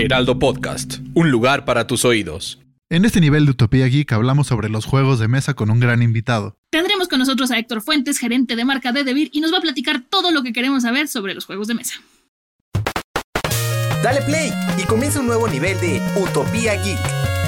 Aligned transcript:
Heraldo 0.00 0.38
Podcast, 0.38 1.00
un 1.12 1.30
lugar 1.30 1.66
para 1.66 1.86
tus 1.86 2.06
oídos. 2.06 2.58
En 2.88 3.04
este 3.04 3.20
nivel 3.20 3.44
de 3.44 3.50
Utopía 3.50 3.86
Geek 3.86 4.10
hablamos 4.12 4.46
sobre 4.46 4.70
los 4.70 4.86
juegos 4.86 5.18
de 5.18 5.28
mesa 5.28 5.52
con 5.52 5.70
un 5.70 5.78
gran 5.78 6.00
invitado. 6.00 6.56
Tendremos 6.70 7.06
con 7.06 7.18
nosotros 7.18 7.50
a 7.50 7.58
Héctor 7.58 7.82
Fuentes, 7.82 8.18
gerente 8.18 8.56
de 8.56 8.64
marca 8.64 8.92
de 8.92 9.04
Devir, 9.04 9.28
y 9.30 9.42
nos 9.42 9.52
va 9.52 9.58
a 9.58 9.60
platicar 9.60 10.02
todo 10.08 10.30
lo 10.30 10.42
que 10.42 10.54
queremos 10.54 10.84
saber 10.84 11.06
sobre 11.06 11.34
los 11.34 11.44
juegos 11.44 11.68
de 11.68 11.74
mesa. 11.74 12.00
Dale 14.02 14.22
play 14.22 14.50
y 14.82 14.86
comienza 14.86 15.20
un 15.20 15.26
nuevo 15.26 15.46
nivel 15.46 15.78
de 15.80 16.00
Utopía 16.16 16.82
Geek. 16.82 17.39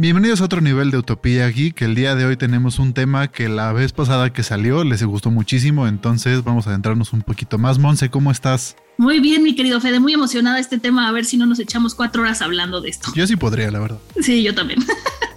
Bienvenidos 0.00 0.40
a 0.40 0.44
otro 0.44 0.62
nivel 0.62 0.90
de 0.90 0.96
Utopía 0.96 1.46
Geek. 1.48 1.82
El 1.82 1.94
día 1.94 2.14
de 2.14 2.24
hoy 2.24 2.34
tenemos 2.38 2.78
un 2.78 2.94
tema 2.94 3.30
que 3.30 3.50
la 3.50 3.70
vez 3.74 3.92
pasada 3.92 4.32
que 4.32 4.42
salió 4.42 4.82
les 4.82 5.02
gustó 5.02 5.30
muchísimo, 5.30 5.86
entonces 5.86 6.42
vamos 6.42 6.66
a 6.66 6.70
adentrarnos 6.70 7.12
un 7.12 7.20
poquito 7.20 7.58
más. 7.58 7.78
Monse, 7.78 8.08
¿cómo 8.08 8.30
estás? 8.30 8.76
Muy 8.96 9.20
bien, 9.20 9.42
mi 9.42 9.54
querido 9.54 9.78
Fede, 9.78 10.00
muy 10.00 10.14
emocionada 10.14 10.58
este 10.58 10.78
tema, 10.78 11.06
a 11.06 11.12
ver 11.12 11.26
si 11.26 11.36
no 11.36 11.44
nos 11.44 11.58
echamos 11.58 11.94
cuatro 11.94 12.22
horas 12.22 12.40
hablando 12.40 12.80
de 12.80 12.88
esto. 12.88 13.12
Yo 13.14 13.26
sí 13.26 13.36
podría, 13.36 13.70
la 13.70 13.78
verdad. 13.78 13.98
Sí, 14.22 14.42
yo 14.42 14.54
también. 14.54 14.82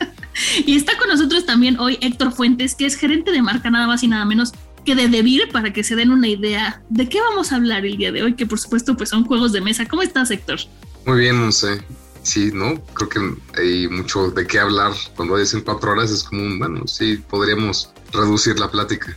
y 0.65 0.77
está 0.77 0.97
con 0.97 1.09
nosotros 1.09 1.45
también 1.45 1.77
hoy 1.77 1.97
Héctor 1.99 2.31
Fuentes, 2.31 2.73
que 2.73 2.85
es 2.85 2.95
gerente 2.95 3.33
de 3.33 3.41
marca 3.41 3.69
nada 3.69 3.85
más 3.85 4.01
y 4.01 4.07
nada 4.07 4.23
menos 4.23 4.53
que 4.85 4.95
de 4.95 5.09
Devir, 5.09 5.49
para 5.51 5.73
que 5.73 5.83
se 5.83 5.97
den 5.97 6.09
una 6.09 6.29
idea 6.29 6.81
de 6.89 7.09
qué 7.09 7.19
vamos 7.19 7.51
a 7.51 7.57
hablar 7.57 7.85
el 7.85 7.97
día 7.97 8.13
de 8.13 8.23
hoy, 8.23 8.35
que 8.35 8.45
por 8.45 8.59
supuesto 8.59 8.95
pues 8.95 9.09
son 9.09 9.25
juegos 9.25 9.51
de 9.51 9.59
mesa. 9.59 9.85
¿Cómo 9.89 10.03
estás, 10.03 10.31
Héctor? 10.31 10.59
Muy 11.05 11.19
bien, 11.19 11.35
Monse 11.35 11.81
sí, 12.23 12.51
¿no? 12.53 12.83
Creo 12.93 13.09
que 13.09 13.61
hay 13.61 13.87
mucho 13.87 14.31
de 14.31 14.47
qué 14.47 14.59
hablar. 14.59 14.93
Cuando 15.15 15.37
dicen 15.37 15.61
cuatro 15.61 15.91
horas 15.91 16.11
es 16.11 16.23
como, 16.23 16.41
un, 16.41 16.59
bueno, 16.59 16.87
sí, 16.87 17.17
podríamos 17.29 17.91
reducir 18.11 18.59
la 18.59 18.69
plática. 18.69 19.15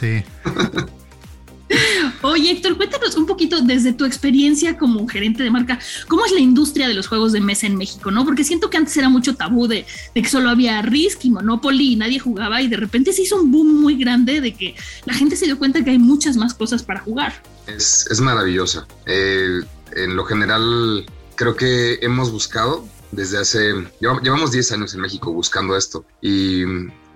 Sí. 0.00 0.22
Oye, 2.22 2.50
Héctor, 2.52 2.76
cuéntanos 2.76 3.16
un 3.16 3.26
poquito 3.26 3.60
desde 3.60 3.92
tu 3.92 4.04
experiencia 4.04 4.78
como 4.78 5.06
gerente 5.06 5.42
de 5.42 5.50
marca, 5.50 5.78
¿cómo 6.08 6.24
es 6.24 6.32
la 6.32 6.40
industria 6.40 6.88
de 6.88 6.94
los 6.94 7.06
juegos 7.06 7.32
de 7.32 7.40
mesa 7.40 7.66
en 7.66 7.76
México? 7.76 8.10
¿no? 8.10 8.24
Porque 8.24 8.44
siento 8.44 8.70
que 8.70 8.76
antes 8.76 8.96
era 8.96 9.08
mucho 9.08 9.36
tabú 9.36 9.66
de, 9.66 9.86
que 10.14 10.24
solo 10.24 10.50
había 10.50 10.80
Risk 10.82 11.24
y 11.24 11.30
Monopoly 11.30 11.92
y 11.92 11.96
nadie 11.96 12.18
jugaba 12.18 12.62
y 12.62 12.68
de 12.68 12.76
repente 12.76 13.12
se 13.12 13.22
hizo 13.22 13.36
un 13.36 13.52
boom 13.52 13.80
muy 13.80 13.96
grande 13.96 14.40
de 14.40 14.54
que 14.54 14.74
la 15.04 15.14
gente 15.14 15.36
se 15.36 15.44
dio 15.44 15.58
cuenta 15.58 15.84
que 15.84 15.90
hay 15.90 15.98
muchas 15.98 16.36
más 16.36 16.54
cosas 16.54 16.82
para 16.82 17.00
jugar. 17.00 17.42
Es, 17.66 18.06
es 18.10 18.20
maravillosa. 18.20 18.86
Eh, 19.06 19.60
en 19.96 20.16
lo 20.16 20.24
general, 20.24 21.06
creo 21.38 21.54
que 21.54 22.00
hemos 22.02 22.32
buscado 22.32 22.84
desde 23.12 23.38
hace, 23.38 23.72
llevamos 24.00 24.50
10 24.50 24.72
años 24.72 24.94
en 24.94 25.00
México 25.00 25.32
buscando 25.32 25.76
esto 25.76 26.04
y, 26.20 26.64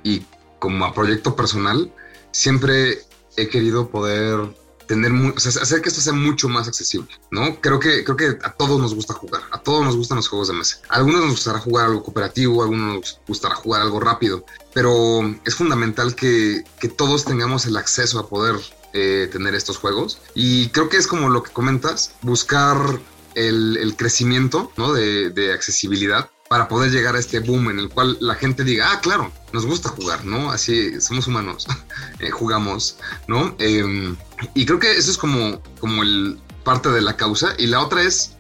y 0.05 0.25
como 0.61 0.85
a 0.85 0.95
proyecto 0.95 1.35
personal, 1.35 1.93
siempre 2.31 3.01
he 3.37 3.49
querido 3.49 3.89
poder 3.91 4.39
tener, 4.87 5.11
o 5.11 5.37
hacer 5.37 5.83
que 5.83 5.89
esto 5.89 6.01
sea 6.01 6.13
mucho 6.13 6.49
más 6.49 6.69
accesible, 6.69 7.11
¿no? 7.33 7.61
Creo 7.61 7.81
que, 7.81 8.05
creo 8.05 8.17
que 8.17 8.39
a 8.45 8.53
todos 8.53 8.81
nos 8.81 8.95
gusta 8.95 9.13
jugar, 9.13 9.43
a 9.51 9.59
todos 9.59 9.85
nos 9.85 9.97
gustan 9.97 10.17
los 10.17 10.29
juegos 10.29 10.49
de 10.49 10.55
mesa. 10.55 10.79
A 10.89 10.97
algunos 10.97 11.23
nos 11.23 11.31
gustará 11.33 11.59
jugar 11.59 11.87
algo 11.87 12.05
cooperativo, 12.05 12.63
a 12.63 12.67
algunos 12.67 12.95
nos 12.95 13.21
gustará 13.27 13.57
jugar 13.57 13.83
algo 13.83 13.99
rápido, 13.99 14.45
pero 14.73 15.35
es 15.45 15.57
fundamental 15.57 16.15
que, 16.15 16.63
que 16.79 16.89
todos 16.89 17.25
tengamos 17.25 17.67
el 17.67 17.77
acceso 17.77 18.21
a 18.21 18.29
poder 18.29 18.55
eh, 18.95 19.29
tener 19.33 19.55
estos 19.55 19.79
juegos. 19.79 20.21
Y 20.35 20.69
creo 20.69 20.89
que 20.89 20.99
es 20.99 21.07
como 21.07 21.29
lo 21.29 21.43
que 21.43 21.51
comentas, 21.51 22.15
buscar 22.21 23.01
el, 23.35 23.95
crecimiento 23.97 24.73
¿no? 24.77 24.93
de, 24.93 25.53
accesibilidad 25.53 26.31
para 26.49 26.69
poder 26.69 26.91
llegar 26.91 27.17
a 27.17 27.19
este 27.19 27.41
boom 27.41 27.71
en 27.71 27.79
el 27.79 27.89
cual 27.89 28.19
la 28.21 28.35
gente 28.35 28.63
diga, 28.63 28.93
ah, 28.93 29.01
claro, 29.01 29.33
nos 29.53 29.65
gusta 29.65 29.89
jugar, 29.89 30.27
¿no? 30.27 30.51
Así 30.51 31.01
somos 31.01 31.27
humanos, 31.27 31.67
eh, 32.21 32.31
jugamos, 32.31 32.99
¿no? 33.27 33.57
Em, 33.59 34.17
y 34.55 34.67
creo 34.67 34.79
que 34.79 34.93
eso 34.93 35.11
es 35.11 35.17
como, 35.17 35.63
como 35.81 36.03
el 36.03 36.39
parte 36.63 36.91
de 36.91 37.01
la 37.01 37.17
causa. 37.17 37.55
Y 37.59 37.67
la 37.69 37.81
otra 37.81 38.03
es 38.03 38.33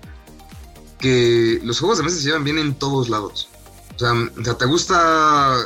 que 0.98 1.59
los 1.64 1.80
juegos 1.80 1.98
de 1.98 2.04
mesa 2.04 2.16
se 2.16 2.24
llevan 2.24 2.44
bien 2.44 2.59
en 2.59 2.74
todos 2.74 3.09
lados. 3.09 3.48
O 3.97 3.98
sea, 3.98 4.12
o 4.12 4.44
sea, 4.44 4.59
te 4.59 4.66
gusta 4.66 5.56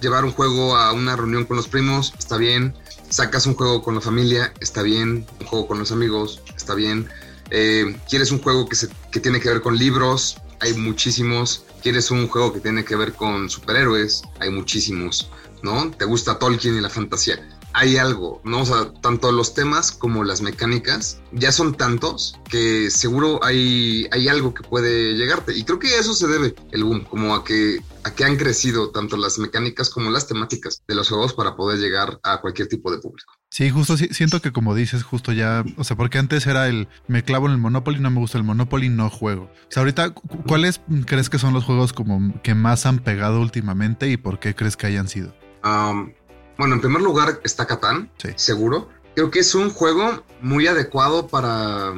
llevar 0.00 0.24
un 0.24 0.32
juego 0.32 0.76
a 0.76 0.92
una 0.92 1.16
reunión 1.16 1.44
con 1.44 1.56
los 1.58 1.68
primos, 1.68 2.14
está 2.18 2.38
bien. 2.38 2.74
Sacas 3.10 3.44
un 3.46 3.54
juego 3.54 3.82
con 3.82 3.94
la 3.94 4.00
familia, 4.00 4.54
está 4.60 4.82
bien. 4.82 5.26
Un 5.40 5.46
juego 5.46 5.66
con 5.66 5.78
los 5.78 5.92
amigos, 5.92 6.40
está 6.56 6.74
bien 6.74 7.10
eh, 7.50 7.96
¿Quieres 8.08 8.30
un 8.30 8.40
juego 8.40 8.68
que, 8.68 8.76
se, 8.76 8.88
que 9.10 9.20
tiene 9.20 9.40
que 9.40 9.48
ver 9.48 9.60
con 9.60 9.76
libros? 9.76 10.36
Hay 10.60 10.74
muchísimos. 10.74 11.64
¿Quieres 11.82 12.10
un 12.10 12.28
juego 12.28 12.52
que 12.52 12.60
tiene 12.60 12.84
que 12.84 12.96
ver 12.96 13.12
con 13.14 13.48
superhéroes? 13.48 14.22
Hay 14.38 14.50
muchísimos, 14.50 15.30
¿no? 15.62 15.90
¿Te 15.90 16.04
gusta 16.04 16.38
Tolkien 16.38 16.76
y 16.76 16.80
la 16.80 16.90
fantasía? 16.90 17.59
Hay 17.72 17.96
algo, 17.96 18.40
¿no? 18.44 18.62
O 18.62 18.66
sea, 18.66 18.92
tanto 19.00 19.30
los 19.32 19.54
temas 19.54 19.92
como 19.92 20.24
las 20.24 20.42
mecánicas 20.42 21.20
ya 21.32 21.52
son 21.52 21.74
tantos 21.74 22.38
que 22.48 22.90
seguro 22.90 23.42
hay, 23.44 24.06
hay 24.12 24.28
algo 24.28 24.54
que 24.54 24.62
puede 24.62 25.14
llegarte. 25.14 25.56
Y 25.56 25.64
creo 25.64 25.78
que 25.78 25.88
a 25.88 26.00
eso 26.00 26.14
se 26.14 26.26
debe 26.26 26.54
el 26.72 26.84
boom, 26.84 27.04
como 27.04 27.34
a 27.34 27.44
que, 27.44 27.80
a 28.04 28.14
que 28.14 28.24
han 28.24 28.36
crecido 28.36 28.90
tanto 28.90 29.16
las 29.16 29.38
mecánicas 29.38 29.90
como 29.90 30.10
las 30.10 30.26
temáticas 30.26 30.82
de 30.86 30.94
los 30.94 31.08
juegos 31.08 31.34
para 31.34 31.56
poder 31.56 31.78
llegar 31.78 32.20
a 32.22 32.40
cualquier 32.40 32.68
tipo 32.68 32.90
de 32.90 32.98
público. 32.98 33.34
Sí, 33.50 33.68
justo 33.68 33.96
siento 33.96 34.40
que 34.40 34.52
como 34.52 34.76
dices, 34.76 35.02
justo 35.02 35.32
ya, 35.32 35.64
o 35.76 35.82
sea, 35.82 35.96
porque 35.96 36.18
antes 36.18 36.46
era 36.46 36.68
el 36.68 36.86
me 37.08 37.24
clavo 37.24 37.46
en 37.46 37.52
el 37.52 37.58
Monopoly, 37.58 37.98
no 37.98 38.10
me 38.10 38.20
gusta 38.20 38.38
el 38.38 38.44
Monopoly, 38.44 38.88
no 38.88 39.10
juego. 39.10 39.44
O 39.44 39.70
sea, 39.70 39.80
ahorita, 39.80 40.14
¿cuáles 40.46 40.80
crees 41.06 41.28
que 41.28 41.38
son 41.38 41.52
los 41.52 41.64
juegos 41.64 41.92
como 41.92 42.40
que 42.42 42.54
más 42.54 42.86
han 42.86 43.00
pegado 43.00 43.40
últimamente 43.40 44.08
y 44.08 44.16
por 44.16 44.38
qué 44.38 44.54
crees 44.54 44.76
que 44.76 44.86
hayan 44.86 45.08
sido? 45.08 45.34
Um, 45.64 46.12
bueno, 46.60 46.74
en 46.74 46.82
primer 46.82 47.00
lugar 47.00 47.40
está 47.42 47.66
Catán, 47.66 48.10
seguro. 48.36 48.90
Creo 49.14 49.30
que 49.30 49.38
es 49.38 49.54
un 49.54 49.70
juego 49.70 50.22
muy 50.42 50.66
adecuado 50.66 51.26
para, 51.26 51.94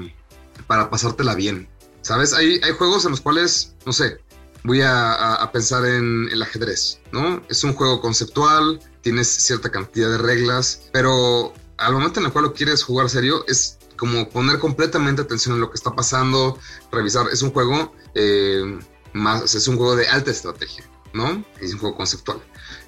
para 0.69 0.89
pasártela 0.89 1.35
bien. 1.35 1.69
¿Sabes? 2.01 2.33
Hay, 2.33 2.61
hay 2.63 2.71
juegos 2.71 3.05
en 3.05 3.11
los 3.11 3.21
cuales, 3.21 3.75
no 3.85 3.93
sé, 3.93 4.21
voy 4.63 4.81
a, 4.85 5.51
pensar 5.53 5.85
en 5.85 6.29
el 6.31 6.41
ajedrez, 6.43 7.01
¿no? 7.11 7.43
Es 7.49 7.65
un 7.65 7.75
juego 7.75 8.01
conceptual, 8.01 8.79
tienes 9.01 9.27
cierta 9.27 9.73
cantidad 9.73 10.09
de 10.09 10.19
reglas, 10.19 10.89
pero 10.93 11.53
al 11.77 11.95
momento 11.95 12.21
en 12.21 12.27
el 12.27 12.33
cual 12.33 12.45
lo 12.45 12.55
quieres 12.55 12.85
jugar 12.85 13.11
serio, 13.11 13.45
es 13.49 13.79
como 13.97 14.29
poner 14.29 14.61
completamente 14.61 15.23
atención 15.23 15.57
en 15.57 15.61
lo 15.61 15.71
que 15.71 15.77
está 15.77 15.97
pasando, 15.97 16.57
revisar. 16.93 17.27
Es 17.33 17.43
un 17.43 17.51
juego 17.51 17.93
eh, 18.15 18.79
más, 19.13 19.57
es 19.57 19.67
un 19.67 19.77
juego 19.77 19.97
de 19.97 20.07
alta 20.07 20.31
estrategia, 20.31 20.89
¿no? 21.13 21.45
Es 21.61 21.73
un 21.73 21.81
juego 21.81 21.97
conceptual. 21.97 22.41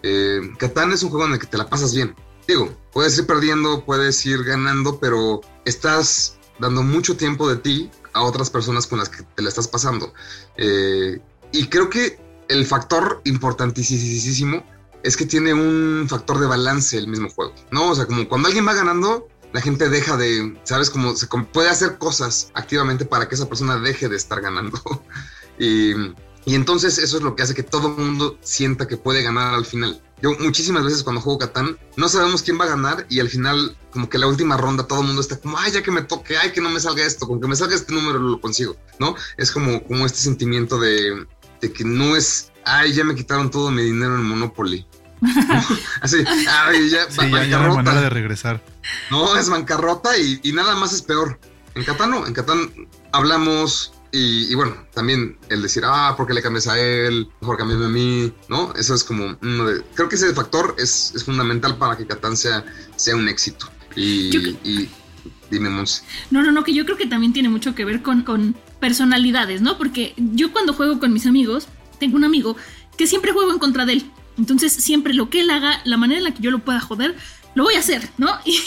Eh, 0.03 0.41
Catán 0.59 0.93
es 0.93 1.03
un 1.03 1.11
juego 1.11 1.27
en 1.27 1.33
el 1.33 1.39
que 1.39 1.47
te 1.47 1.59
la 1.59 1.69
pasas 1.69 1.95
bien. 1.95 2.15
Digo, 2.47 2.77
puedes 2.93 3.17
ir 3.19 3.27
perdiendo, 3.27 3.85
puedes 3.85 4.25
ir 4.27 4.45
ganando, 4.45 4.99
pero 4.99 5.41
estás 5.65 6.39
dando 6.59 6.83
mucho 6.83 7.17
tiempo 7.17 7.49
de 7.49 7.57
ti 7.57 7.91
a 8.13 8.23
otras 8.23 8.51
personas 8.51 8.87
con 8.87 8.99
las 8.99 9.09
que 9.09 9.23
te 9.23 9.43
la 9.43 9.49
estás 9.49 9.69
pasando. 9.69 10.13
Eh, 10.57 11.21
y 11.53 11.67
creo 11.69 11.89
que 11.89 12.19
el 12.49 12.67
factor 12.67 13.21
importantísimo 13.25 14.65
es 15.03 15.17
que 15.17 15.27
tiene 15.27 15.53
un 15.53 16.07
factor 16.09 16.39
de 16.39 16.47
balance 16.47 16.97
el 16.97 17.09
mismo 17.09 17.29
juego, 17.31 17.55
¿no? 17.71 17.91
O 17.91 17.95
sea, 17.95 18.07
como 18.07 18.29
cuando 18.29 18.49
alguien 18.49 18.67
va 18.67 18.75
ganando, 18.75 19.29
la 19.53 19.61
gente 19.61 19.89
deja 19.89 20.17
de, 20.17 20.59
¿sabes? 20.65 20.91
Como 20.91 21.15
se 21.15 21.29
puede 21.53 21.69
hacer 21.69 21.99
cosas 21.99 22.51
activamente 22.55 23.05
para 23.05 23.29
que 23.29 23.37
esa 23.37 23.49
persona 23.49 23.79
deje 23.79 24.09
de 24.09 24.17
estar 24.17 24.41
ganando. 24.41 24.81
y 25.59 25.93
y 26.47 26.55
entonces 26.55 26.99
eso 26.99 27.17
es 27.17 27.23
lo 27.23 27.37
que 27.37 27.43
hace 27.43 27.55
que 27.55 27.63
todo 27.63 27.89
el 27.89 27.97
mundo 27.97 28.39
sienta 28.43 28.87
que 28.87 28.97
puede 28.97 29.23
ganar 29.23 29.55
al 29.55 29.65
final. 29.65 30.01
Yo 30.23 30.33
muchísimas 30.39 30.85
veces 30.85 31.03
cuando 31.03 31.21
juego 31.21 31.39
Catán 31.39 31.77
no 31.97 32.09
sabemos 32.09 32.43
quién 32.43 32.59
va 32.59 32.65
a 32.65 32.69
ganar 32.69 33.07
y 33.09 33.21
al 33.21 33.29
final 33.29 33.77
como 33.91 34.09
que 34.09 34.19
la 34.19 34.27
última 34.27 34.57
ronda 34.57 34.87
todo 34.87 35.01
el 35.01 35.07
mundo 35.07 35.21
está 35.21 35.39
como, 35.39 35.59
ay, 35.59 35.73
ya 35.73 35.83
que 35.83 35.91
me 35.91 36.03
toque, 36.03 36.37
ay, 36.37 36.53
que 36.53 36.61
no 36.61 36.71
me 36.71 36.81
salga 36.81 37.05
esto, 37.05 37.27
con 37.27 37.41
que 37.41 37.49
me 37.49 37.57
salga 37.57 37.75
este 37.75 37.93
número 37.93 38.19
lo 38.19 38.41
consigo, 38.41 38.77
¿no? 38.99 39.15
Es 39.37 39.51
como, 39.51 39.83
como 39.85 40.07
este 40.07 40.19
sentimiento 40.19 40.79
de, 40.79 41.27
que 41.61 41.85
no 41.85 42.17
es, 42.17 42.53
ay, 42.65 42.93
ya 42.93 43.05
me 43.05 43.15
quitaron 43.15 43.51
todo 43.51 43.71
mi 43.71 43.83
dinero 43.83 44.15
en 44.15 44.25
Monopoly. 44.25 44.87
Así, 46.03 46.19
ay, 46.49 46.91
ya, 46.91 47.11
sí, 47.11 47.31
ya, 47.31 47.45
ya 47.47 47.59
no 47.59 47.77
manera 47.77 48.03
de 48.03 48.11
regresar. 48.11 48.63
No, 49.11 49.37
es 49.37 49.49
bancarrota 49.49 50.17
y, 50.19 50.41
y 50.43 50.53
nada 50.53 50.75
más 50.75 50.93
es 50.93 51.01
peor. 51.01 51.39
En 51.75 51.85
Catán 51.85 52.11
no, 52.11 52.27
en 52.27 52.35
Catán 52.35 52.71
hablamos, 53.13 53.94
Y, 54.17 54.53
y, 54.53 54.55
bueno, 54.55 54.77
también 54.95 55.37
el 55.49 55.61
decir, 55.61 55.83
ah, 55.85 56.15
¿por 56.17 56.29
qué 56.29 56.35
le 56.35 56.43
cambias 56.43 56.69
a 56.69 56.79
él? 56.79 57.27
Mejor 57.41 57.57
cambiame 57.57 57.87
a 57.87 57.89
mí, 57.89 58.33
¿no? 58.49 58.73
Eso 58.75 58.95
es 58.95 59.03
como 59.03 59.37
uno 59.43 59.65
de... 59.67 59.83
Creo 59.95 60.09
que 60.09 60.15
ese 60.15 60.33
factor 60.33 60.77
es, 60.79 61.13
es 61.17 61.25
fundamental 61.25 61.77
para 61.79 61.97
que 61.97 62.07
Catán 62.07 62.37
sea, 62.37 62.65
sea 62.95 63.17
un 63.17 63.29
éxito. 63.29 63.69
Y, 63.97 64.37
y 64.63 64.89
dime, 65.51 65.69
Mons. 65.69 66.05
No, 66.31 66.45
no, 66.45 66.53
no, 66.53 66.63
que 66.63 66.73
yo 66.73 66.85
creo 66.85 66.97
que 66.97 67.07
también 67.07 67.33
tiene 67.33 67.49
mucho 67.49 67.75
que 67.75 67.85
ver 67.85 68.03
con, 68.03 68.23
con 68.23 68.55
personalidades, 68.79 69.63
¿no? 69.63 69.79
Porque 69.79 70.15
yo 70.17 70.53
cuando 70.53 70.75
juego 70.75 71.01
con 71.01 71.13
mis 71.13 71.27
amigos, 71.27 71.67
tengo 71.99 72.17
un 72.17 72.23
amigo 72.23 72.57
que 72.97 73.09
siempre 73.09 73.33
juego 73.33 73.51
en 73.51 73.59
contra 73.59 73.85
de 73.85 73.95
él. 73.95 74.11
Entonces, 74.39 74.73
siempre 74.73 75.13
lo 75.13 75.29
que 75.29 75.41
él 75.41 75.51
haga, 75.51 75.81
la 75.85 75.97
manera 75.97 76.19
en 76.19 76.25
la 76.25 76.35
que 76.35 76.43
yo 76.43 76.53
lo 76.53 76.61
pueda 76.61 76.81
joder, 76.81 77.17
lo 77.55 77.65
voy 77.65 77.75
a 77.75 77.81
hacer, 77.81 78.11
¿no? 78.19 78.29
Y, 78.45 78.61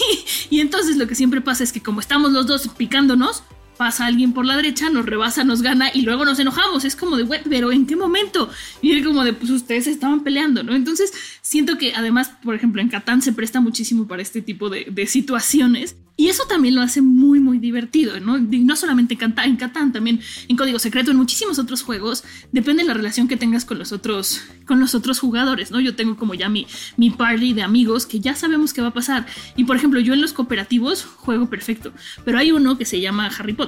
y, 0.50 0.60
entonces 0.60 0.98
lo 0.98 1.08
que 1.08 1.16
siempre 1.16 1.42
pasa 1.42 1.64
es 1.64 1.72
que 1.72 1.82
como 1.82 2.00
estamos 2.00 2.32
los 2.32 2.48
dos 2.48 2.68
picándonos, 2.78 3.44
pasa 3.78 4.06
alguien 4.06 4.34
por 4.34 4.46
la 4.46 4.56
derecha, 4.56 4.90
nos 4.90 5.06
rebasa, 5.06 5.44
nos 5.44 5.62
gana 5.62 5.90
y 5.94 6.02
luego 6.02 6.26
nos 6.26 6.40
enojamos. 6.40 6.84
Es 6.84 6.96
como 6.96 7.16
de, 7.16 7.24
güey, 7.24 7.42
pero 7.48 7.72
¿en 7.72 7.86
qué 7.86 7.96
momento? 7.96 8.50
Y 8.82 8.94
es 8.94 9.06
como 9.06 9.24
de, 9.24 9.34
pues 9.34 9.52
ustedes 9.52 9.88
estaban 9.88 10.24
peleando, 10.24 10.64
¿no? 10.64 10.76
Entonces 10.76 11.14
siento 11.42 11.78
que 11.78 11.94
además, 11.94 12.32
por 12.44 12.56
ejemplo, 12.56 12.82
en 12.82 12.90
Catán 12.90 13.22
se 13.22 13.32
presta 13.32 13.62
muchísimo 13.62 14.08
para 14.08 14.22
este 14.22 14.42
tipo 14.42 14.70
de, 14.70 15.08
situaciones. 15.08 15.96
Y 16.20 16.30
eso 16.30 16.46
también 16.50 16.74
lo 16.74 16.82
hace 16.82 17.00
muy, 17.00 17.40
muy 17.40 17.60
divertido, 17.60 18.20
¿no? 18.20 18.40
Y 18.40 18.64
no 18.64 18.76
solamente 18.76 19.14
en 19.14 19.20
Catán, 19.20 19.50
en 19.52 19.56
Catán, 19.56 19.94
también 19.94 20.20
en 20.48 20.58
Código 20.58 20.80
Secreto, 20.80 21.12
en 21.12 21.18
muchísimos 21.18 21.60
otros 21.60 21.84
juegos, 21.84 22.24
depende 22.52 22.82
de 22.82 22.88
la 22.88 22.96
relación 22.96 23.28
que 23.28 23.38
tengas 23.38 23.66
con 23.66 23.78
los 23.78 23.92
otros, 23.92 24.42
con 24.66 24.80
los 24.80 24.96
otros 24.96 25.20
jugadores, 25.20 25.70
¿no? 25.70 25.80
Yo 25.80 25.96
tengo 25.96 26.18
como 26.18 26.34
ya 26.34 26.50
mi, 26.50 26.66
mi 26.98 27.12
party 27.12 27.54
de 27.54 27.62
amigos 27.62 28.08
que 28.08 28.20
ya 28.20 28.34
sabemos 28.34 28.74
qué 28.74 28.82
va 28.82 28.88
a 28.88 28.94
pasar. 28.94 29.28
Y 29.56 29.66
por 29.66 29.76
ejemplo, 29.76 30.00
yo 30.00 30.16
en 30.16 30.22
los 30.22 30.34
cooperativos 30.34 31.06
juego 31.06 31.52
perfecto, 31.52 31.94
pero 32.26 32.40
hay 32.40 32.52
uno 32.52 32.80
que 32.80 32.86
se 32.86 33.00
llama 33.00 33.28
Harry 33.28 33.54
Potter 33.54 33.67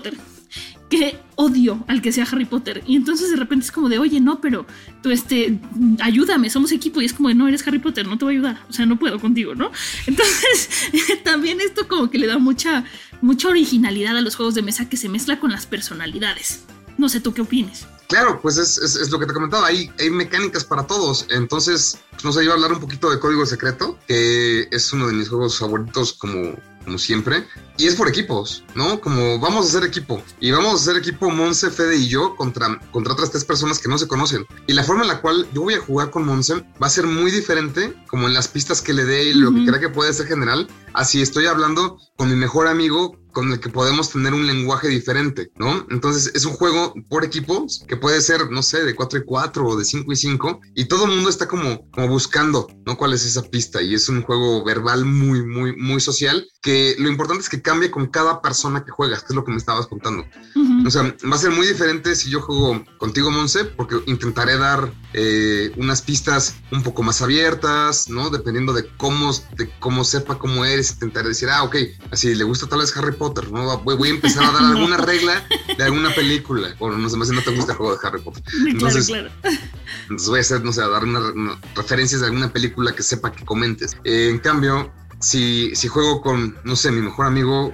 que 0.89 1.19
odio 1.35 1.83
al 1.87 2.01
que 2.01 2.11
sea 2.11 2.25
Harry 2.25 2.45
Potter. 2.45 2.83
Y 2.87 2.95
entonces 2.95 3.29
de 3.29 3.35
repente 3.35 3.65
es 3.65 3.71
como 3.71 3.89
de, 3.89 3.99
oye, 3.99 4.19
no, 4.19 4.41
pero 4.41 4.65
tú, 5.03 5.11
este, 5.11 5.59
ayúdame, 6.01 6.49
somos 6.49 6.71
equipo. 6.71 7.01
Y 7.01 7.05
es 7.05 7.13
como 7.13 7.29
de, 7.29 7.35
no, 7.35 7.47
eres 7.47 7.65
Harry 7.67 7.79
Potter, 7.79 8.07
no 8.07 8.17
te 8.17 8.25
voy 8.25 8.33
a 8.33 8.37
ayudar. 8.37 8.65
O 8.69 8.73
sea, 8.73 8.85
no 8.85 8.97
puedo 8.97 9.19
contigo, 9.19 9.53
¿no? 9.55 9.71
Entonces, 10.07 10.69
también 11.23 11.61
esto 11.61 11.87
como 11.87 12.09
que 12.09 12.17
le 12.17 12.27
da 12.27 12.39
mucha, 12.39 12.83
mucha 13.21 13.49
originalidad 13.49 14.17
a 14.17 14.21
los 14.21 14.35
juegos 14.35 14.55
de 14.55 14.63
mesa 14.63 14.89
que 14.89 14.97
se 14.97 15.09
mezcla 15.09 15.39
con 15.39 15.51
las 15.51 15.67
personalidades. 15.67 16.65
No 16.97 17.07
sé, 17.07 17.21
¿tú 17.21 17.33
qué 17.33 17.41
opinas? 17.41 17.87
Claro, 18.09 18.41
pues 18.41 18.57
es, 18.57 18.79
es, 18.79 18.95
es, 18.95 19.11
lo 19.11 19.19
que 19.19 19.27
te 19.27 19.33
comentaba, 19.33 19.67
hay, 19.67 19.91
hay 19.99 20.09
mecánicas 20.09 20.65
para 20.65 20.87
todos. 20.87 21.27
Entonces, 21.29 21.99
pues 22.09 22.23
nos 22.23 22.43
iba 22.43 22.53
a 22.53 22.55
hablar 22.55 22.73
un 22.73 22.79
poquito 22.79 23.11
de 23.11 23.19
Código 23.19 23.45
Secreto, 23.45 23.99
que 24.07 24.67
es 24.71 24.91
uno 24.91 25.05
de 25.05 25.13
mis 25.13 25.29
juegos 25.29 25.59
favoritos 25.59 26.13
como, 26.13 26.55
como 26.83 26.97
siempre. 26.97 27.45
Y 27.77 27.85
es 27.85 27.93
por 27.93 28.09
equipos, 28.09 28.63
¿no? 28.73 28.99
Como 28.99 29.39
vamos 29.39 29.67
a 29.67 29.69
hacer 29.69 29.87
equipo. 29.87 30.23
Y 30.39 30.49
vamos 30.49 30.71
a 30.71 30.75
hacer 30.77 30.97
equipo 30.97 31.29
Monse, 31.29 31.69
Fede 31.69 31.97
y 31.97 32.07
yo 32.07 32.35
contra, 32.35 32.79
contra 32.89 33.13
otras 33.13 33.29
tres 33.29 33.45
personas 33.45 33.77
que 33.77 33.89
no 33.89 33.99
se 33.99 34.07
conocen. 34.07 34.43
Y 34.65 34.73
la 34.73 34.83
forma 34.83 35.03
en 35.03 35.09
la 35.09 35.21
cual 35.21 35.47
yo 35.53 35.61
voy 35.61 35.75
a 35.75 35.79
jugar 35.79 36.09
con 36.09 36.25
Monse 36.25 36.55
va 36.81 36.87
a 36.87 36.89
ser 36.89 37.05
muy 37.05 37.29
diferente, 37.29 37.93
como 38.07 38.25
en 38.25 38.33
las 38.33 38.47
pistas 38.47 38.81
que 38.81 38.93
le 38.93 39.05
dé 39.05 39.25
y 39.25 39.33
lo 39.33 39.53
que 39.53 39.67
crea 39.67 39.79
que 39.79 39.89
puede 39.89 40.11
ser 40.13 40.25
general. 40.25 40.67
Así 40.93 41.21
estoy 41.21 41.45
hablando 41.45 41.99
con 42.17 42.27
mi 42.27 42.35
mejor 42.35 42.67
amigo 42.67 43.18
con 43.31 43.51
el 43.51 43.59
que 43.59 43.69
podemos 43.69 44.09
tener 44.11 44.33
un 44.33 44.47
lenguaje 44.47 44.87
diferente, 44.87 45.51
¿no? 45.57 45.85
Entonces 45.89 46.31
es 46.33 46.45
un 46.45 46.53
juego 46.53 46.93
por 47.09 47.23
equipos 47.23 47.83
que 47.87 47.97
puede 47.97 48.21
ser, 48.21 48.49
no 48.51 48.63
sé, 48.63 48.83
de 48.83 48.95
4 48.95 49.19
y 49.19 49.23
4 49.25 49.67
o 49.67 49.75
de 49.75 49.85
5 49.85 50.11
y 50.11 50.15
5 50.15 50.61
y 50.75 50.85
todo 50.85 51.05
el 51.05 51.11
mundo 51.11 51.29
está 51.29 51.47
como, 51.47 51.89
como 51.91 52.07
buscando, 52.07 52.67
¿no? 52.85 52.97
¿Cuál 52.97 53.13
es 53.13 53.25
esa 53.25 53.43
pista? 53.43 53.81
Y 53.81 53.93
es 53.93 54.09
un 54.09 54.23
juego 54.23 54.63
verbal 54.63 55.05
muy, 55.05 55.45
muy, 55.45 55.75
muy 55.75 55.99
social 55.99 56.47
que 56.61 56.95
lo 56.99 57.09
importante 57.09 57.43
es 57.43 57.49
que 57.49 57.61
cambie 57.61 57.91
con 57.91 58.07
cada 58.07 58.41
persona 58.41 58.83
que 58.83 58.91
juegas, 58.91 59.21
que 59.21 59.27
es 59.29 59.35
lo 59.35 59.45
que 59.45 59.51
me 59.51 59.57
estabas 59.57 59.87
contando. 59.87 60.25
Uh 60.55 60.59
-huh. 60.59 60.87
O 60.87 60.91
sea, 60.91 61.15
va 61.31 61.35
a 61.35 61.39
ser 61.39 61.51
muy 61.51 61.67
diferente 61.67 62.15
si 62.15 62.29
yo 62.29 62.41
juego 62.41 62.83
contigo, 62.97 63.31
Monse, 63.31 63.65
porque 63.65 64.01
intentaré 64.07 64.57
dar 64.57 64.91
eh, 65.13 65.71
unas 65.77 66.01
pistas 66.01 66.55
un 66.71 66.83
poco 66.83 67.01
más 67.01 67.21
abiertas, 67.21 68.09
¿no? 68.09 68.29
Dependiendo 68.29 68.73
de 68.73 68.85
cómo, 68.97 69.31
de 69.57 69.69
cómo 69.79 70.03
sepa 70.03 70.37
cómo 70.37 70.65
eres, 70.65 70.91
intentaré 70.91 71.29
decir, 71.29 71.49
ah, 71.49 71.63
ok, 71.63 71.75
así 72.11 72.35
le 72.35 72.43
gusta 72.43 72.67
tal 72.67 72.79
vez 72.79 72.95
Harry 72.95 73.15
Potter, 73.15 73.51
¿no? 73.51 73.77
Voy, 73.79 73.95
voy 73.95 74.09
a 74.09 74.11
empezar 74.11 74.43
a 74.43 74.51
dar 74.51 74.63
alguna 74.75 74.97
regla 74.97 75.47
de 75.77 75.83
alguna 75.83 76.13
película, 76.13 76.75
o 76.79 76.89
no 76.91 77.09
sé, 77.09 77.17
más 77.17 77.27
si 77.27 77.35
no 77.35 77.41
te 77.41 77.51
gusta 77.51 77.71
el 77.71 77.77
juego 77.77 77.97
de 77.97 78.07
Harry 78.07 78.21
Potter. 78.21 78.43
Entonces, 78.67 79.07
claro, 79.07 79.29
claro. 79.41 79.57
entonces 80.03 80.29
voy 80.29 80.37
a 80.37 80.41
hacer, 80.41 80.63
no 80.63 80.71
sé, 80.71 80.81
a 80.81 80.87
dar 80.87 81.03
una, 81.03 81.19
una, 81.19 81.59
referencias 81.75 82.21
de 82.21 82.27
alguna 82.27 82.51
película 82.51 82.93
que 82.93 83.03
sepa 83.03 83.31
que 83.31 83.45
comentes. 83.45 83.97
Eh, 84.03 84.29
en 84.29 84.39
cambio, 84.39 84.91
si, 85.19 85.75
si 85.75 85.87
juego 85.87 86.21
con, 86.21 86.57
no 86.63 86.75
sé, 86.75 86.91
mi 86.91 87.01
mejor 87.01 87.25
amigo, 87.25 87.73